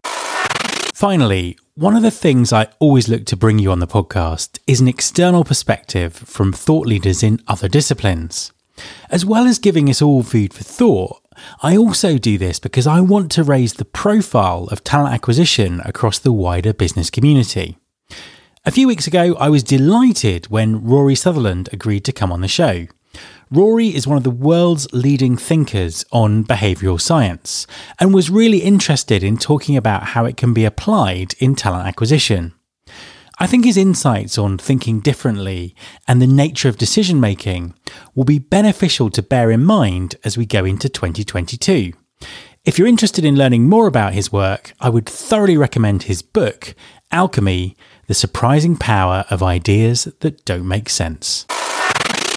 Finally, 0.93 1.58
one 1.75 1.95
of 1.95 2.01
the 2.01 2.12
things 2.12 2.51
I 2.51 2.67
always 2.79 3.08
look 3.08 3.25
to 3.27 3.38
bring 3.38 3.58
you 3.58 3.71
on 3.71 3.79
the 3.79 3.88
podcast 3.88 4.60
is 4.67 4.82
an 4.82 4.88
external 4.89 5.45
perspective 5.45 6.13
from 6.13 6.51
thought 6.51 6.86
leaders 6.86 7.23
in 7.23 7.41
other 7.47 7.69
disciplines. 7.69 8.51
As 9.10 9.25
well 9.25 9.45
as 9.47 9.60
giving 9.60 9.89
us 9.89 10.01
all 10.01 10.23
food 10.23 10.53
for 10.53 10.63
thought, 10.63 11.21
I 11.63 11.77
also 11.77 12.17
do 12.17 12.38
this 12.38 12.60
because 12.60 12.86
I 12.86 12.99
want 12.99 13.32
to 13.32 13.43
raise 13.43 13.75
the 13.75 13.86
profile 13.86 14.67
of 14.71 14.84
talent 14.84 15.13
acquisition 15.13 15.82
across 15.86 16.19
the 16.19 16.34
wider 16.34 16.73
business 16.73 17.10
community. 17.10 17.77
A 18.69 18.71
few 18.71 18.88
weeks 18.88 19.08
ago, 19.08 19.36
I 19.39 19.49
was 19.49 19.63
delighted 19.63 20.45
when 20.51 20.84
Rory 20.86 21.15
Sutherland 21.15 21.69
agreed 21.73 22.05
to 22.05 22.12
come 22.12 22.32
on 22.32 22.41
the 22.41 22.47
show. 22.47 22.86
Rory 23.49 23.88
is 23.88 24.05
one 24.05 24.15
of 24.15 24.23
the 24.23 24.29
world's 24.29 24.88
leading 24.93 25.38
thinkers 25.38 26.05
on 26.12 26.43
behavioural 26.43 27.01
science 27.01 27.65
and 27.99 28.13
was 28.13 28.29
really 28.29 28.60
interested 28.60 29.23
in 29.23 29.39
talking 29.39 29.75
about 29.75 30.10
how 30.10 30.25
it 30.25 30.38
can 30.38 30.53
be 30.53 30.65
applied 30.65 31.34
in 31.39 31.55
talent 31.55 31.88
acquisition. 31.88 32.53
I 33.39 33.47
think 33.47 33.65
his 33.65 33.75
insights 33.75 34.38
on 34.38 34.60
thinking 34.60 34.99
differently 34.99 35.73
and 36.08 36.21
the 36.21 36.27
nature 36.27 36.69
of 36.69 36.77
decision 36.77 37.19
making 37.19 37.73
will 38.13 38.23
be 38.23 38.38
beneficial 38.38 39.10
to 39.10 39.23
bear 39.23 39.49
in 39.49 39.65
mind 39.65 40.15
as 40.23 40.38
we 40.38 40.45
go 40.45 40.63
into 40.63 40.89
2022. 40.89 41.93
If 42.65 42.77
you're 42.77 42.88
interested 42.88 43.25
in 43.25 43.36
learning 43.36 43.67
more 43.67 43.88
about 43.88 44.13
his 44.13 44.32
work, 44.32 44.73
I 44.79 44.89
would 44.89 45.08
thoroughly 45.08 45.58
recommend 45.58 46.03
his 46.03 46.21
book, 46.21 46.75
Alchemy 47.12 47.75
The 48.10 48.15
Surprising 48.15 48.76
Power 48.76 49.24
of 49.30 49.43
Ideas 49.43 50.06
That 50.22 50.43
Don't 50.43 50.67
Make 50.67 50.89
Sense. 50.89 51.45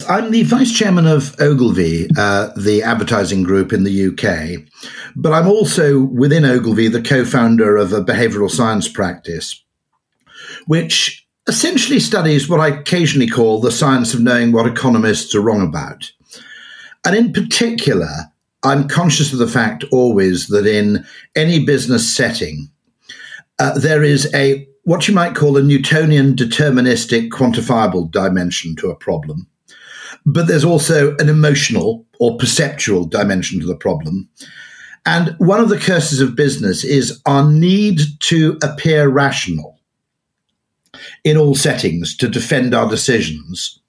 I'm 0.07 0.31
the 0.31 0.43
vice 0.43 0.71
chairman 0.71 1.07
of 1.07 1.35
Ogilvy, 1.41 2.09
uh, 2.15 2.51
the 2.59 2.83
advertising 2.83 3.43
group 3.43 3.73
in 3.73 3.83
the 3.83 4.09
UK, 4.09 4.67
but 5.17 5.33
I'm 5.33 5.49
also 5.49 6.03
within 6.03 6.45
Ogilvy 6.45 6.89
the 6.89 7.01
co 7.01 7.25
founder 7.25 7.79
of 7.79 7.95
a 7.95 8.05
behavioral 8.05 8.51
science 8.51 8.87
practice, 8.87 9.65
which 10.67 11.27
essentially 11.47 12.01
studies 12.01 12.51
what 12.51 12.61
I 12.61 12.69
occasionally 12.69 13.29
call 13.29 13.59
the 13.59 13.73
science 13.73 14.13
of 14.13 14.21
knowing 14.21 14.53
what 14.53 14.67
economists 14.67 15.35
are 15.35 15.41
wrong 15.41 15.67
about. 15.67 16.13
And 17.07 17.17
in 17.17 17.33
particular, 17.33 18.13
I'm 18.63 18.89
conscious 18.89 19.33
of 19.33 19.39
the 19.39 19.49
fact 19.49 19.85
always 19.91 20.49
that 20.49 20.67
in 20.67 21.07
any 21.35 21.65
business 21.65 22.15
setting, 22.15 22.71
uh, 23.59 23.79
there 23.79 24.03
is 24.03 24.31
a 24.35 24.69
what 24.85 25.07
you 25.07 25.15
might 25.15 25.35
call 25.35 25.57
a 25.57 25.63
Newtonian 25.63 26.35
deterministic 26.35 27.29
quantifiable 27.29 28.11
dimension 28.11 28.75
to 28.77 28.91
a 28.91 28.97
problem. 28.97 29.47
But 30.27 30.47
there's 30.47 30.65
also 30.65 31.17
an 31.17 31.29
emotional 31.29 32.07
or 32.19 32.37
perceptual 32.37 33.05
dimension 33.07 33.61
to 33.61 33.67
the 33.67 33.77
problem. 33.77 34.29
And 35.05 35.35
one 35.39 35.61
of 35.61 35.69
the 35.69 35.79
curses 35.79 36.21
of 36.21 36.37
business 36.37 36.85
is 36.85 37.21
our 37.27 37.51
need 37.51 38.01
to 38.21 38.59
appear 38.63 39.09
rational 39.09 39.81
in 41.25 41.37
all 41.37 41.55
settings 41.55 42.17
to 42.17 42.29
defend 42.29 42.75
our 42.75 42.89
decisions. 42.89 43.81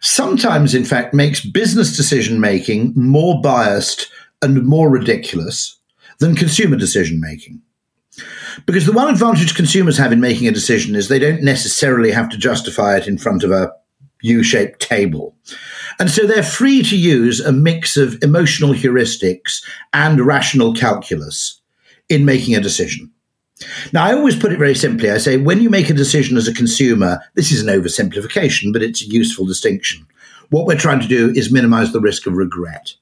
Sometimes, 0.00 0.74
in 0.74 0.84
fact, 0.84 1.12
makes 1.12 1.44
business 1.44 1.96
decision 1.96 2.40
making 2.40 2.92
more 2.94 3.40
biased 3.40 4.10
and 4.42 4.64
more 4.64 4.88
ridiculous 4.90 5.78
than 6.18 6.36
consumer 6.36 6.76
decision 6.76 7.20
making. 7.20 7.60
Because 8.64 8.86
the 8.86 8.92
one 8.92 9.08
advantage 9.08 9.54
consumers 9.54 9.98
have 9.98 10.12
in 10.12 10.20
making 10.20 10.48
a 10.48 10.52
decision 10.52 10.94
is 10.94 11.08
they 11.08 11.18
don't 11.18 11.42
necessarily 11.42 12.10
have 12.10 12.28
to 12.30 12.38
justify 12.38 12.96
it 12.96 13.06
in 13.06 13.18
front 13.18 13.44
of 13.44 13.50
a 13.50 13.72
U 14.22 14.42
shaped 14.42 14.80
table. 14.80 15.36
And 15.98 16.10
so 16.10 16.26
they're 16.26 16.42
free 16.42 16.82
to 16.84 16.96
use 16.96 17.40
a 17.40 17.52
mix 17.52 17.96
of 17.96 18.22
emotional 18.22 18.72
heuristics 18.72 19.62
and 19.92 20.20
rational 20.20 20.74
calculus 20.74 21.60
in 22.08 22.24
making 22.24 22.54
a 22.54 22.60
decision. 22.60 23.10
Now, 23.92 24.04
I 24.04 24.12
always 24.12 24.38
put 24.38 24.52
it 24.52 24.58
very 24.58 24.74
simply. 24.74 25.10
I 25.10 25.16
say, 25.18 25.38
when 25.38 25.62
you 25.62 25.70
make 25.70 25.88
a 25.88 25.94
decision 25.94 26.36
as 26.36 26.46
a 26.46 26.54
consumer, 26.54 27.20
this 27.34 27.50
is 27.50 27.62
an 27.62 27.68
oversimplification, 27.68 28.72
but 28.72 28.82
it's 28.82 29.02
a 29.02 29.08
useful 29.08 29.46
distinction. 29.46 30.06
What 30.50 30.66
we're 30.66 30.76
trying 30.76 31.00
to 31.00 31.08
do 31.08 31.30
is 31.30 31.50
minimize 31.50 31.92
the 31.92 32.00
risk 32.00 32.26
of 32.26 32.34
regret. 32.34 32.94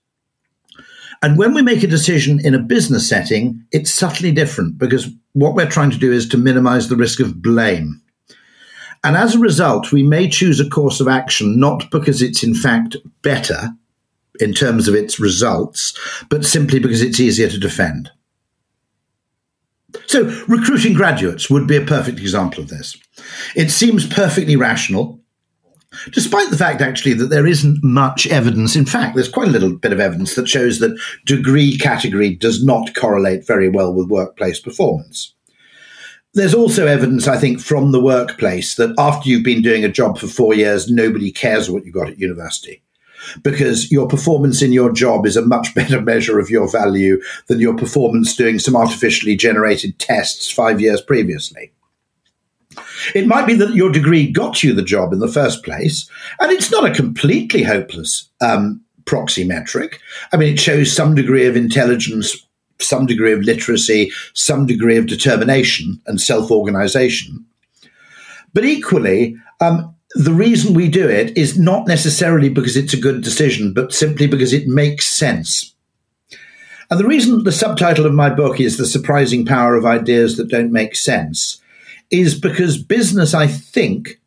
And 1.22 1.38
when 1.38 1.54
we 1.54 1.62
make 1.62 1.82
a 1.82 1.88
decision 1.88 2.44
in 2.44 2.54
a 2.54 2.58
business 2.58 3.08
setting, 3.08 3.64
it's 3.72 3.90
subtly 3.90 4.32
different 4.32 4.78
because 4.78 5.08
what 5.32 5.54
we're 5.54 5.70
trying 5.70 5.90
to 5.90 5.98
do 5.98 6.12
is 6.12 6.28
to 6.28 6.38
minimize 6.38 6.88
the 6.88 6.96
risk 6.96 7.20
of 7.20 7.42
blame. 7.42 8.00
And 9.02 9.16
as 9.16 9.34
a 9.34 9.38
result, 9.38 9.92
we 9.92 10.02
may 10.02 10.28
choose 10.28 10.60
a 10.60 10.68
course 10.68 11.00
of 11.00 11.08
action 11.08 11.60
not 11.60 11.90
because 11.90 12.22
it's 12.22 12.42
in 12.42 12.54
fact 12.54 12.96
better 13.22 13.70
in 14.40 14.52
terms 14.52 14.88
of 14.88 14.94
its 14.94 15.20
results, 15.20 15.96
but 16.28 16.44
simply 16.44 16.78
because 16.78 17.02
it's 17.02 17.20
easier 17.20 17.48
to 17.48 17.58
defend. 17.58 18.10
So, 20.06 20.24
recruiting 20.48 20.94
graduates 20.94 21.48
would 21.48 21.68
be 21.68 21.76
a 21.76 21.84
perfect 21.84 22.18
example 22.18 22.62
of 22.62 22.68
this. 22.68 22.96
It 23.54 23.70
seems 23.70 24.06
perfectly 24.06 24.56
rational 24.56 25.20
despite 26.12 26.50
the 26.50 26.56
fact 26.56 26.80
actually 26.80 27.14
that 27.14 27.26
there 27.26 27.46
isn't 27.46 27.82
much 27.82 28.26
evidence. 28.26 28.76
In 28.76 28.86
fact, 28.86 29.14
there's 29.14 29.28
quite 29.28 29.48
a 29.48 29.52
little 29.52 29.76
bit 29.76 29.92
of 29.92 30.00
evidence 30.00 30.34
that 30.34 30.48
shows 30.48 30.78
that 30.78 30.98
degree 31.24 31.78
category 31.78 32.34
does 32.34 32.64
not 32.64 32.94
correlate 32.94 33.46
very 33.46 33.68
well 33.68 33.92
with 33.92 34.08
workplace 34.08 34.60
performance. 34.60 35.34
There's 36.34 36.54
also 36.54 36.88
evidence, 36.88 37.28
I 37.28 37.36
think, 37.36 37.60
from 37.60 37.92
the 37.92 38.02
workplace 38.02 38.74
that 38.74 38.92
after 38.98 39.28
you've 39.28 39.44
been 39.44 39.62
doing 39.62 39.84
a 39.84 39.88
job 39.88 40.18
for 40.18 40.26
four 40.26 40.52
years, 40.52 40.90
nobody 40.90 41.30
cares 41.30 41.70
what 41.70 41.84
you 41.84 41.92
got 41.92 42.08
at 42.08 42.18
university. 42.18 42.82
Because 43.42 43.90
your 43.90 44.08
performance 44.08 44.60
in 44.60 44.72
your 44.72 44.92
job 44.92 45.26
is 45.26 45.36
a 45.36 45.46
much 45.46 45.74
better 45.76 46.00
measure 46.00 46.40
of 46.40 46.50
your 46.50 46.70
value 46.70 47.22
than 47.46 47.60
your 47.60 47.76
performance 47.76 48.34
doing 48.34 48.58
some 48.58 48.74
artificially 48.74 49.36
generated 49.36 49.98
tests 50.00 50.50
five 50.50 50.80
years 50.80 51.00
previously. 51.00 51.72
It 53.14 53.26
might 53.26 53.46
be 53.46 53.54
that 53.54 53.74
your 53.74 53.90
degree 53.90 54.30
got 54.30 54.62
you 54.62 54.72
the 54.72 54.82
job 54.82 55.12
in 55.12 55.18
the 55.18 55.28
first 55.28 55.64
place, 55.64 56.08
and 56.40 56.50
it's 56.52 56.70
not 56.70 56.88
a 56.88 56.94
completely 56.94 57.62
hopeless 57.62 58.28
um, 58.40 58.80
proxy 59.04 59.44
metric. 59.44 60.00
I 60.32 60.36
mean, 60.36 60.52
it 60.52 60.60
shows 60.60 60.94
some 60.94 61.14
degree 61.14 61.46
of 61.46 61.56
intelligence, 61.56 62.46
some 62.80 63.06
degree 63.06 63.32
of 63.32 63.42
literacy, 63.42 64.12
some 64.32 64.66
degree 64.66 64.96
of 64.96 65.06
determination 65.06 66.00
and 66.06 66.20
self 66.20 66.50
organization. 66.50 67.44
But 68.52 68.64
equally, 68.64 69.36
um, 69.60 69.94
the 70.14 70.32
reason 70.32 70.74
we 70.74 70.88
do 70.88 71.08
it 71.08 71.36
is 71.36 71.58
not 71.58 71.88
necessarily 71.88 72.48
because 72.48 72.76
it's 72.76 72.94
a 72.94 73.00
good 73.00 73.22
decision, 73.22 73.72
but 73.72 73.92
simply 73.92 74.26
because 74.26 74.52
it 74.52 74.68
makes 74.68 75.06
sense. 75.06 75.74
And 76.90 77.00
the 77.00 77.06
reason 77.06 77.42
the 77.42 77.52
subtitle 77.52 78.06
of 78.06 78.14
my 78.14 78.30
book 78.30 78.60
is 78.60 78.76
The 78.76 78.86
Surprising 78.86 79.44
Power 79.44 79.74
of 79.74 79.86
Ideas 79.86 80.36
That 80.36 80.48
Don't 80.48 80.70
Make 80.70 80.94
Sense 80.94 81.60
is 82.10 82.38
because 82.38 82.82
business, 82.82 83.34
I 83.34 83.46
think, 83.46 84.20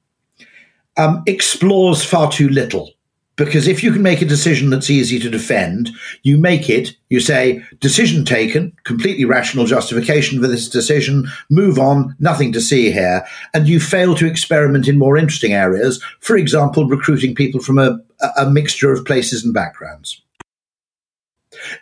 um, 0.97 1.23
explores 1.25 2.03
far 2.03 2.31
too 2.31 2.49
little. 2.49 2.91
Because 3.37 3.67
if 3.67 3.83
you 3.83 3.93
can 3.93 4.01
make 4.01 4.23
a 4.23 4.25
decision 4.25 4.71
that's 4.71 4.89
easy 4.89 5.19
to 5.19 5.29
defend, 5.29 5.91
you 6.23 6.39
make 6.39 6.71
it, 6.71 6.97
you 7.09 7.19
say, 7.19 7.63
decision 7.79 8.25
taken, 8.25 8.75
completely 8.83 9.25
rational 9.25 9.67
justification 9.67 10.41
for 10.41 10.47
this 10.47 10.67
decision, 10.67 11.27
move 11.51 11.77
on, 11.77 12.15
nothing 12.19 12.51
to 12.53 12.59
see 12.59 12.91
here. 12.91 13.23
And 13.53 13.67
you 13.67 13.79
fail 13.79 14.15
to 14.15 14.25
experiment 14.25 14.87
in 14.87 14.97
more 14.97 15.17
interesting 15.17 15.53
areas, 15.53 16.03
for 16.19 16.35
example, 16.35 16.87
recruiting 16.87 17.35
people 17.35 17.61
from 17.61 17.77
a, 17.77 17.99
a 18.37 18.49
mixture 18.49 18.91
of 18.91 19.05
places 19.05 19.45
and 19.45 19.53
backgrounds. 19.53 20.19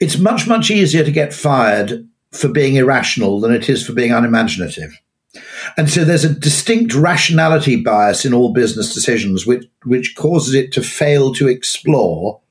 It's 0.01 0.17
much, 0.17 0.47
much 0.47 0.69
easier 0.69 1.05
to 1.05 1.11
get 1.11 1.33
fired 1.33 2.05
for 2.31 2.49
being 2.49 2.75
irrational 2.75 3.39
than 3.39 3.53
it 3.53 3.69
is 3.69 3.85
for 3.85 3.93
being 3.93 4.11
unimaginative. 4.11 4.99
And 5.77 5.89
so 5.89 6.03
there's 6.03 6.23
a 6.23 6.33
distinct 6.33 6.93
rationality 6.93 7.75
bias 7.75 8.25
in 8.25 8.33
all 8.33 8.53
business 8.53 8.93
decisions, 8.93 9.45
which, 9.45 9.65
which 9.83 10.15
causes 10.15 10.53
it 10.53 10.71
to 10.73 10.81
fail 10.81 11.33
to 11.35 11.47
explore 11.47 12.41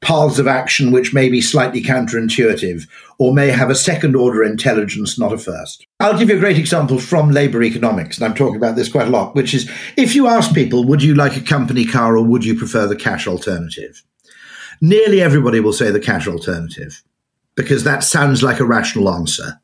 paths 0.00 0.38
of 0.38 0.46
action 0.46 0.92
which 0.92 1.12
may 1.12 1.28
be 1.28 1.40
slightly 1.40 1.82
counterintuitive 1.82 2.88
or 3.18 3.34
may 3.34 3.48
have 3.48 3.68
a 3.68 3.74
second 3.74 4.16
order 4.16 4.42
intelligence, 4.42 5.18
not 5.18 5.32
a 5.32 5.38
first. 5.38 5.86
I'll 6.00 6.18
give 6.18 6.30
you 6.30 6.36
a 6.36 6.40
great 6.40 6.58
example 6.58 6.98
from 6.98 7.30
labor 7.30 7.62
economics, 7.62 8.16
and 8.16 8.24
I'm 8.24 8.34
talking 8.34 8.56
about 8.56 8.76
this 8.76 8.90
quite 8.90 9.08
a 9.08 9.10
lot, 9.10 9.34
which 9.34 9.52
is 9.52 9.70
if 9.96 10.14
you 10.14 10.26
ask 10.26 10.54
people, 10.54 10.84
would 10.84 11.02
you 11.02 11.14
like 11.14 11.36
a 11.36 11.42
company 11.42 11.84
car 11.84 12.16
or 12.16 12.24
would 12.24 12.44
you 12.44 12.56
prefer 12.56 12.86
the 12.86 12.96
cash 12.96 13.26
alternative? 13.26 14.02
Nearly 14.80 15.20
everybody 15.20 15.60
will 15.60 15.74
say 15.74 15.90
the 15.90 16.00
cash 16.00 16.26
alternative 16.26 17.02
because 17.54 17.84
that 17.84 18.02
sounds 18.02 18.42
like 18.42 18.60
a 18.60 18.64
rational 18.64 19.10
answer. 19.10 19.60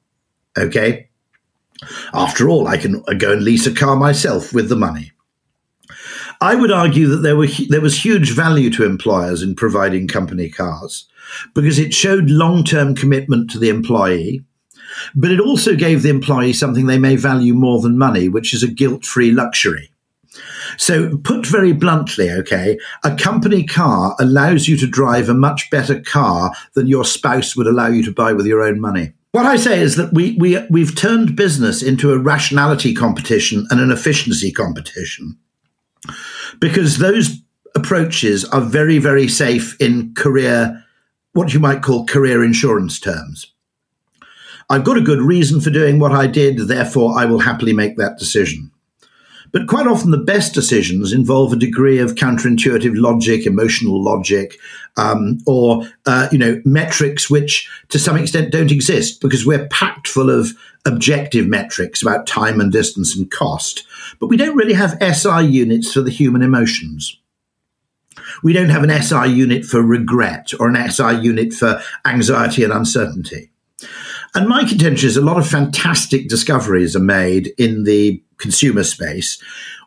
Okay. 0.58 1.08
After 2.12 2.48
all, 2.48 2.66
I 2.66 2.76
can 2.76 3.02
go 3.18 3.32
and 3.32 3.42
lease 3.42 3.66
a 3.66 3.74
car 3.74 3.96
myself 3.96 4.52
with 4.52 4.68
the 4.68 4.76
money. 4.76 5.12
I 6.40 6.54
would 6.54 6.70
argue 6.70 7.06
that 7.08 7.18
there 7.18 7.36
were 7.36 7.48
there 7.68 7.80
was 7.80 8.04
huge 8.04 8.32
value 8.32 8.70
to 8.70 8.84
employers 8.84 9.42
in 9.42 9.54
providing 9.54 10.08
company 10.08 10.48
cars 10.48 11.08
because 11.54 11.78
it 11.78 11.94
showed 11.94 12.30
long-term 12.30 12.94
commitment 12.94 13.50
to 13.50 13.58
the 13.58 13.68
employee, 13.68 14.44
but 15.14 15.30
it 15.30 15.40
also 15.40 15.74
gave 15.74 16.02
the 16.02 16.10
employee 16.10 16.52
something 16.52 16.86
they 16.86 16.98
may 16.98 17.16
value 17.16 17.54
more 17.54 17.80
than 17.80 17.98
money, 17.98 18.28
which 18.28 18.54
is 18.54 18.62
a 18.62 18.68
guilt-free 18.68 19.32
luxury. 19.32 19.90
So, 20.76 21.16
put 21.18 21.46
very 21.46 21.72
bluntly, 21.72 22.30
okay, 22.30 22.78
a 23.02 23.16
company 23.16 23.64
car 23.64 24.14
allows 24.20 24.68
you 24.68 24.76
to 24.78 24.86
drive 24.86 25.28
a 25.28 25.34
much 25.34 25.70
better 25.70 26.00
car 26.00 26.52
than 26.74 26.86
your 26.86 27.04
spouse 27.04 27.56
would 27.56 27.66
allow 27.66 27.86
you 27.86 28.02
to 28.04 28.12
buy 28.12 28.32
with 28.34 28.46
your 28.46 28.62
own 28.62 28.80
money. 28.80 29.12
What 29.36 29.44
I 29.44 29.56
say 29.56 29.80
is 29.80 29.96
that 29.96 30.14
we, 30.14 30.34
we, 30.38 30.58
we've 30.70 30.96
turned 30.96 31.36
business 31.36 31.82
into 31.82 32.10
a 32.10 32.18
rationality 32.18 32.94
competition 32.94 33.66
and 33.68 33.78
an 33.80 33.90
efficiency 33.90 34.50
competition 34.50 35.36
because 36.58 36.96
those 36.96 37.42
approaches 37.74 38.46
are 38.46 38.62
very, 38.62 38.96
very 38.96 39.28
safe 39.28 39.78
in 39.78 40.14
career, 40.14 40.82
what 41.34 41.52
you 41.52 41.60
might 41.60 41.82
call 41.82 42.06
career 42.06 42.42
insurance 42.42 42.98
terms. 42.98 43.52
I've 44.70 44.84
got 44.84 44.96
a 44.96 45.02
good 45.02 45.20
reason 45.20 45.60
for 45.60 45.68
doing 45.68 45.98
what 45.98 46.12
I 46.12 46.28
did, 46.28 46.56
therefore 46.66 47.18
I 47.18 47.26
will 47.26 47.40
happily 47.40 47.74
make 47.74 47.98
that 47.98 48.16
decision. 48.16 48.70
But 49.52 49.68
quite 49.68 49.86
often, 49.86 50.10
the 50.10 50.18
best 50.18 50.54
decisions 50.54 51.12
involve 51.12 51.52
a 51.52 51.56
degree 51.56 51.98
of 51.98 52.14
counterintuitive 52.14 52.92
logic, 52.94 53.46
emotional 53.46 54.02
logic, 54.02 54.58
um, 54.96 55.38
or 55.46 55.86
uh, 56.06 56.28
you 56.32 56.38
know 56.38 56.60
metrics 56.64 57.30
which, 57.30 57.68
to 57.88 57.98
some 57.98 58.16
extent, 58.16 58.52
don't 58.52 58.72
exist 58.72 59.20
because 59.20 59.46
we're 59.46 59.68
packed 59.68 60.08
full 60.08 60.30
of 60.30 60.52
objective 60.84 61.46
metrics 61.46 62.02
about 62.02 62.26
time 62.26 62.60
and 62.60 62.72
distance 62.72 63.16
and 63.16 63.30
cost, 63.30 63.86
but 64.20 64.28
we 64.28 64.36
don't 64.36 64.56
really 64.56 64.74
have 64.74 64.98
SI 65.00 65.44
units 65.44 65.92
for 65.92 66.00
the 66.00 66.10
human 66.10 66.42
emotions. 66.42 67.18
We 68.42 68.52
don't 68.52 68.70
have 68.70 68.82
an 68.82 69.02
SI 69.02 69.28
unit 69.28 69.64
for 69.64 69.82
regret 69.82 70.52
or 70.58 70.68
an 70.68 70.90
SI 70.90 71.16
unit 71.20 71.52
for 71.52 71.80
anxiety 72.04 72.64
and 72.64 72.72
uncertainty. 72.72 73.50
And 74.34 74.48
my 74.48 74.64
contention 74.64 75.08
is 75.08 75.16
a 75.16 75.24
lot 75.24 75.38
of 75.38 75.48
fantastic 75.48 76.28
discoveries 76.28 76.94
are 76.96 77.00
made 77.00 77.52
in 77.58 77.84
the 77.84 78.22
consumer 78.38 78.84
space 78.84 79.42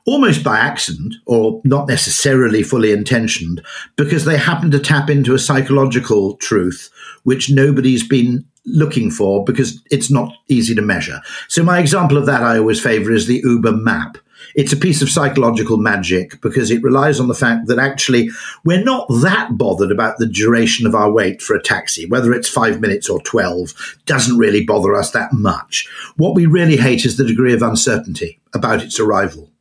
almost 0.05 0.43
by 0.43 0.57
accident 0.57 1.13
or 1.27 1.61
not 1.63 1.87
necessarily 1.87 2.63
fully 2.63 2.91
intentioned 2.91 3.61
because 3.95 4.25
they 4.25 4.37
happen 4.37 4.71
to 4.71 4.79
tap 4.79 5.09
into 5.09 5.35
a 5.35 5.39
psychological 5.39 6.35
truth 6.37 6.89
which 7.23 7.51
nobody's 7.51 8.07
been 8.07 8.43
looking 8.65 9.11
for 9.11 9.43
because 9.43 9.81
it's 9.91 10.09
not 10.09 10.33
easy 10.47 10.73
to 10.75 10.81
measure. 10.81 11.21
So 11.47 11.63
my 11.63 11.79
example 11.79 12.17
of 12.17 12.25
that 12.25 12.43
I 12.43 12.57
always 12.57 12.81
favor 12.81 13.11
is 13.11 13.27
the 13.27 13.41
Uber 13.43 13.73
map. 13.73 14.17
It's 14.55 14.73
a 14.73 14.77
piece 14.77 15.01
of 15.01 15.09
psychological 15.09 15.77
magic 15.77 16.41
because 16.41 16.71
it 16.71 16.83
relies 16.83 17.19
on 17.19 17.27
the 17.27 17.33
fact 17.33 17.67
that 17.67 17.79
actually 17.79 18.29
we're 18.65 18.83
not 18.83 19.07
that 19.21 19.57
bothered 19.57 19.91
about 19.91 20.17
the 20.17 20.25
duration 20.25 20.87
of 20.87 20.95
our 20.95 21.11
wait 21.11 21.41
for 21.41 21.55
a 21.55 21.61
taxi, 21.61 22.05
whether 22.07 22.33
it's 22.33 22.49
five 22.49 22.81
minutes 22.81 23.09
or 23.09 23.21
12, 23.21 23.97
doesn't 24.05 24.37
really 24.37 24.63
bother 24.63 24.95
us 24.95 25.11
that 25.11 25.33
much. 25.33 25.87
What 26.17 26.35
we 26.35 26.45
really 26.45 26.77
hate 26.77 27.05
is 27.05 27.17
the 27.17 27.25
degree 27.25 27.53
of 27.53 27.61
uncertainty 27.61 28.39
about 28.53 28.83
its 28.83 28.99
arrival. 28.99 29.51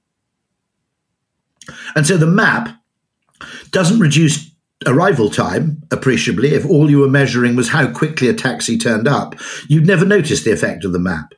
And 1.95 2.07
so 2.07 2.17
the 2.17 2.27
map 2.27 2.71
doesn't 3.71 4.01
reduce 4.01 4.51
arrival 4.87 5.29
time 5.31 5.83
appreciably. 5.91 6.55
If 6.55 6.67
all 6.67 6.91
you 6.91 7.01
were 7.01 7.09
measuring 7.09 7.57
was 7.57 7.69
how 7.69 7.91
quickly 7.93 8.29
a 8.29 8.35
taxi 8.35 8.79
turned 8.79 9.09
up, 9.09 9.35
you'd 9.69 9.87
never 9.87 10.05
notice 10.05 10.45
the 10.45 10.53
effect 10.53 10.85
of 10.85 10.93
the 10.93 10.99
map. 10.99 11.35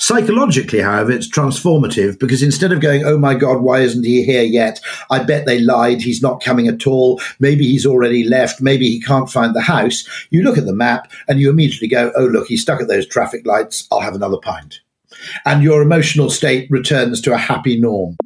Psychologically, 0.00 0.80
however, 0.80 1.12
it's 1.12 1.28
transformative 1.28 2.18
because 2.18 2.42
instead 2.42 2.72
of 2.72 2.80
going, 2.80 3.04
oh 3.04 3.18
my 3.18 3.34
God, 3.34 3.60
why 3.60 3.80
isn't 3.80 4.02
he 4.02 4.24
here 4.24 4.42
yet? 4.42 4.80
I 5.10 5.22
bet 5.22 5.44
they 5.44 5.60
lied. 5.60 6.00
He's 6.00 6.22
not 6.22 6.42
coming 6.42 6.68
at 6.68 6.86
all. 6.86 7.20
Maybe 7.38 7.66
he's 7.66 7.84
already 7.84 8.24
left. 8.24 8.62
Maybe 8.62 8.88
he 8.88 8.98
can't 8.98 9.30
find 9.30 9.54
the 9.54 9.60
house. 9.60 10.08
You 10.30 10.42
look 10.42 10.56
at 10.56 10.64
the 10.64 10.74
map 10.74 11.12
and 11.28 11.38
you 11.38 11.50
immediately 11.50 11.86
go, 11.86 12.12
oh, 12.16 12.24
look, 12.24 12.46
he's 12.48 12.62
stuck 12.62 12.80
at 12.80 12.88
those 12.88 13.06
traffic 13.06 13.44
lights. 13.44 13.86
I'll 13.92 14.00
have 14.00 14.14
another 14.14 14.38
pint. 14.38 14.80
And 15.44 15.62
your 15.62 15.82
emotional 15.82 16.30
state 16.30 16.70
returns 16.70 17.20
to 17.20 17.34
a 17.34 17.38
happy 17.38 17.78
norm. 17.78 18.16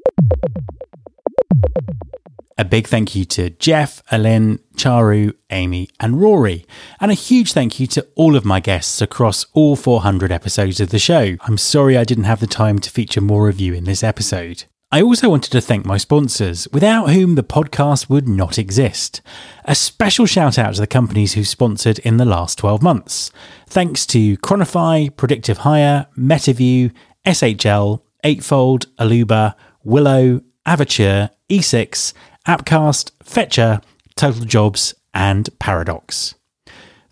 A 2.56 2.64
big 2.64 2.86
thank 2.86 3.16
you 3.16 3.24
to 3.24 3.50
Jeff, 3.50 4.00
Allyn, 4.12 4.60
Charu, 4.76 5.34
Amy, 5.50 5.88
and 5.98 6.20
Rory. 6.20 6.64
And 7.00 7.10
a 7.10 7.14
huge 7.14 7.52
thank 7.52 7.80
you 7.80 7.88
to 7.88 8.06
all 8.14 8.36
of 8.36 8.44
my 8.44 8.60
guests 8.60 9.02
across 9.02 9.46
all 9.54 9.74
400 9.74 10.30
episodes 10.30 10.78
of 10.78 10.90
the 10.90 11.00
show. 11.00 11.36
I'm 11.40 11.58
sorry 11.58 11.96
I 11.96 12.04
didn't 12.04 12.24
have 12.24 12.38
the 12.38 12.46
time 12.46 12.78
to 12.78 12.90
feature 12.90 13.20
more 13.20 13.48
of 13.48 13.58
you 13.58 13.74
in 13.74 13.84
this 13.84 14.04
episode. 14.04 14.64
I 14.92 15.02
also 15.02 15.28
wanted 15.28 15.50
to 15.50 15.60
thank 15.60 15.84
my 15.84 15.96
sponsors, 15.96 16.68
without 16.72 17.10
whom 17.10 17.34
the 17.34 17.42
podcast 17.42 18.08
would 18.08 18.28
not 18.28 18.56
exist. 18.56 19.20
A 19.64 19.74
special 19.74 20.24
shout 20.24 20.56
out 20.56 20.74
to 20.74 20.80
the 20.80 20.86
companies 20.86 21.32
who 21.32 21.42
sponsored 21.42 21.98
in 22.00 22.18
the 22.18 22.24
last 22.24 22.58
12 22.58 22.80
months. 22.80 23.32
Thanks 23.66 24.06
to 24.06 24.36
Cronofy, 24.36 25.16
Predictive 25.16 25.58
Hire, 25.58 26.06
MetaView, 26.16 26.92
SHL, 27.26 28.02
Eightfold, 28.22 28.96
Aluba, 28.98 29.56
Willow, 29.82 30.42
Avature, 30.64 31.30
E6, 31.50 32.12
Appcast, 32.46 33.10
Fetcher, 33.22 33.80
Total 34.16 34.44
Jobs, 34.44 34.94
and 35.14 35.48
Paradox. 35.58 36.34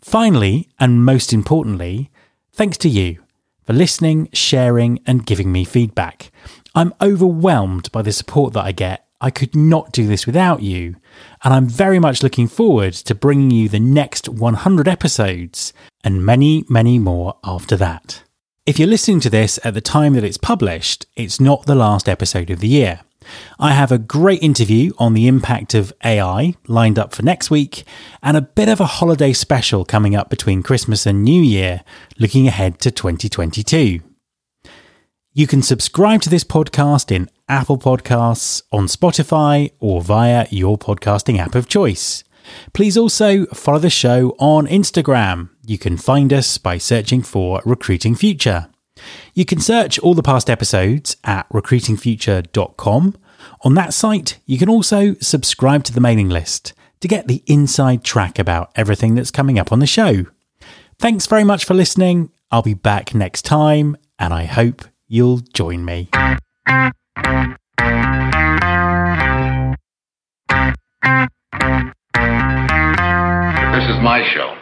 Finally, 0.01 0.68
and 0.79 1.05
most 1.05 1.33
importantly, 1.33 2.11
thanks 2.53 2.77
to 2.79 2.88
you 2.88 3.23
for 3.64 3.73
listening, 3.73 4.29
sharing, 4.33 5.01
and 5.07 5.25
giving 5.25 5.51
me 5.51 5.64
feedback. 5.64 6.31
I'm 6.75 6.92
overwhelmed 7.01 7.90
by 7.92 8.03
the 8.03 8.12
support 8.12 8.53
that 8.55 8.64
I 8.64 8.73
get. 8.73 9.07
I 9.21 9.31
could 9.31 9.55
not 9.55 9.92
do 9.92 10.07
this 10.07 10.27
without 10.27 10.62
you, 10.62 10.97
and 11.45 11.55
I'm 11.55 11.66
very 11.66 11.99
much 12.01 12.23
looking 12.23 12.49
forward 12.49 12.92
to 12.95 13.14
bringing 13.14 13.53
you 13.53 13.68
the 13.68 13.79
next 13.79 14.29
100 14.29 14.88
episodes 14.88 15.73
and 16.03 16.27
many, 16.27 16.64
many 16.68 16.99
more 16.99 17.37
after 17.45 17.77
that. 17.77 18.25
If 18.66 18.79
you're 18.79 18.88
listening 18.88 19.21
to 19.21 19.31
this 19.31 19.59
at 19.64 19.75
the 19.75 19.81
time 19.81 20.14
that 20.14 20.25
it's 20.25 20.37
published, 20.37 21.07
it's 21.16 21.40
not 21.40 21.66
the 21.66 21.75
last 21.75 22.09
episode 22.09 22.51
of 22.51 22.61
the 22.61 22.68
year. 22.68 23.01
I 23.58 23.72
have 23.72 23.92
a 23.92 23.98
great 23.98 24.42
interview 24.42 24.92
on 24.98 25.14
the 25.14 25.26
impact 25.26 25.74
of 25.74 25.92
AI 26.04 26.54
lined 26.66 26.98
up 26.98 27.14
for 27.14 27.22
next 27.22 27.50
week, 27.50 27.85
and 28.22 28.37
a 28.37 28.42
bit 28.42 28.68
of 28.68 28.80
a 28.80 28.87
holiday 28.87 29.32
special 29.32 29.85
coming 29.85 30.14
up 30.14 30.30
between 30.30 30.62
Christmas 30.62 31.06
and 31.06 31.22
New 31.22 31.42
Year, 31.42 31.82
looking 32.18 32.46
ahead 32.46 32.78
to 32.80 32.90
2022. 32.90 34.00
You 35.35 35.46
can 35.46 35.62
subscribe 35.62 36.20
to 36.22 36.30
this 36.30 36.44
podcast 36.44 37.11
in 37.11 37.30
Apple 37.48 37.78
Podcasts, 37.78 38.62
on 38.70 38.87
Spotify, 38.87 39.70
or 39.78 40.02
via 40.02 40.46
your 40.50 40.76
podcasting 40.76 41.38
app 41.38 41.54
of 41.54 41.68
choice. 41.68 42.22
Please 42.72 42.96
also 42.96 43.46
follow 43.46 43.78
the 43.78 43.90
show 43.90 44.37
on 44.38 44.66
Instagram. 44.66 45.48
You 45.64 45.78
can 45.78 45.96
find 45.96 46.32
us 46.32 46.58
by 46.58 46.78
searching 46.78 47.22
for 47.22 47.62
Recruiting 47.64 48.14
Future. 48.14 48.71
You 49.35 49.44
can 49.44 49.61
search 49.61 49.98
all 49.98 50.14
the 50.14 50.22
past 50.22 50.50
episodes 50.50 51.16
at 51.24 51.48
recruitingfuture.com. 51.50 53.16
On 53.62 53.74
that 53.74 53.94
site, 53.94 54.38
you 54.46 54.59
can 54.59 54.68
also 54.68 55.14
subscribe 55.20 55.85
to 55.85 55.92
the 55.92 56.00
mailing 56.00 56.28
list 56.28 56.74
to 57.00 57.09
get 57.09 57.26
the 57.26 57.42
inside 57.46 58.05
track 58.05 58.38
about 58.38 58.70
everything 58.76 59.14
that's 59.14 59.31
coming 59.31 59.59
up 59.59 59.72
on 59.72 59.81
the 59.81 59.87
show. 59.87 60.26
Thanks 60.98 61.26
very 61.26 61.44
much 61.44 61.64
for 61.64 61.74
listening. 61.74 62.31
I'll 62.50 62.62
be 62.62 62.74
back 62.74 63.14
next 63.14 63.42
time, 63.42 63.96
and 64.18 64.33
I 64.33 64.44
hope 64.44 64.85
you'll 65.09 65.38
join 65.38 65.85
me. 65.85 66.09
This 73.72 73.88
is 73.88 73.98
my 74.00 74.22
show. 74.33 74.62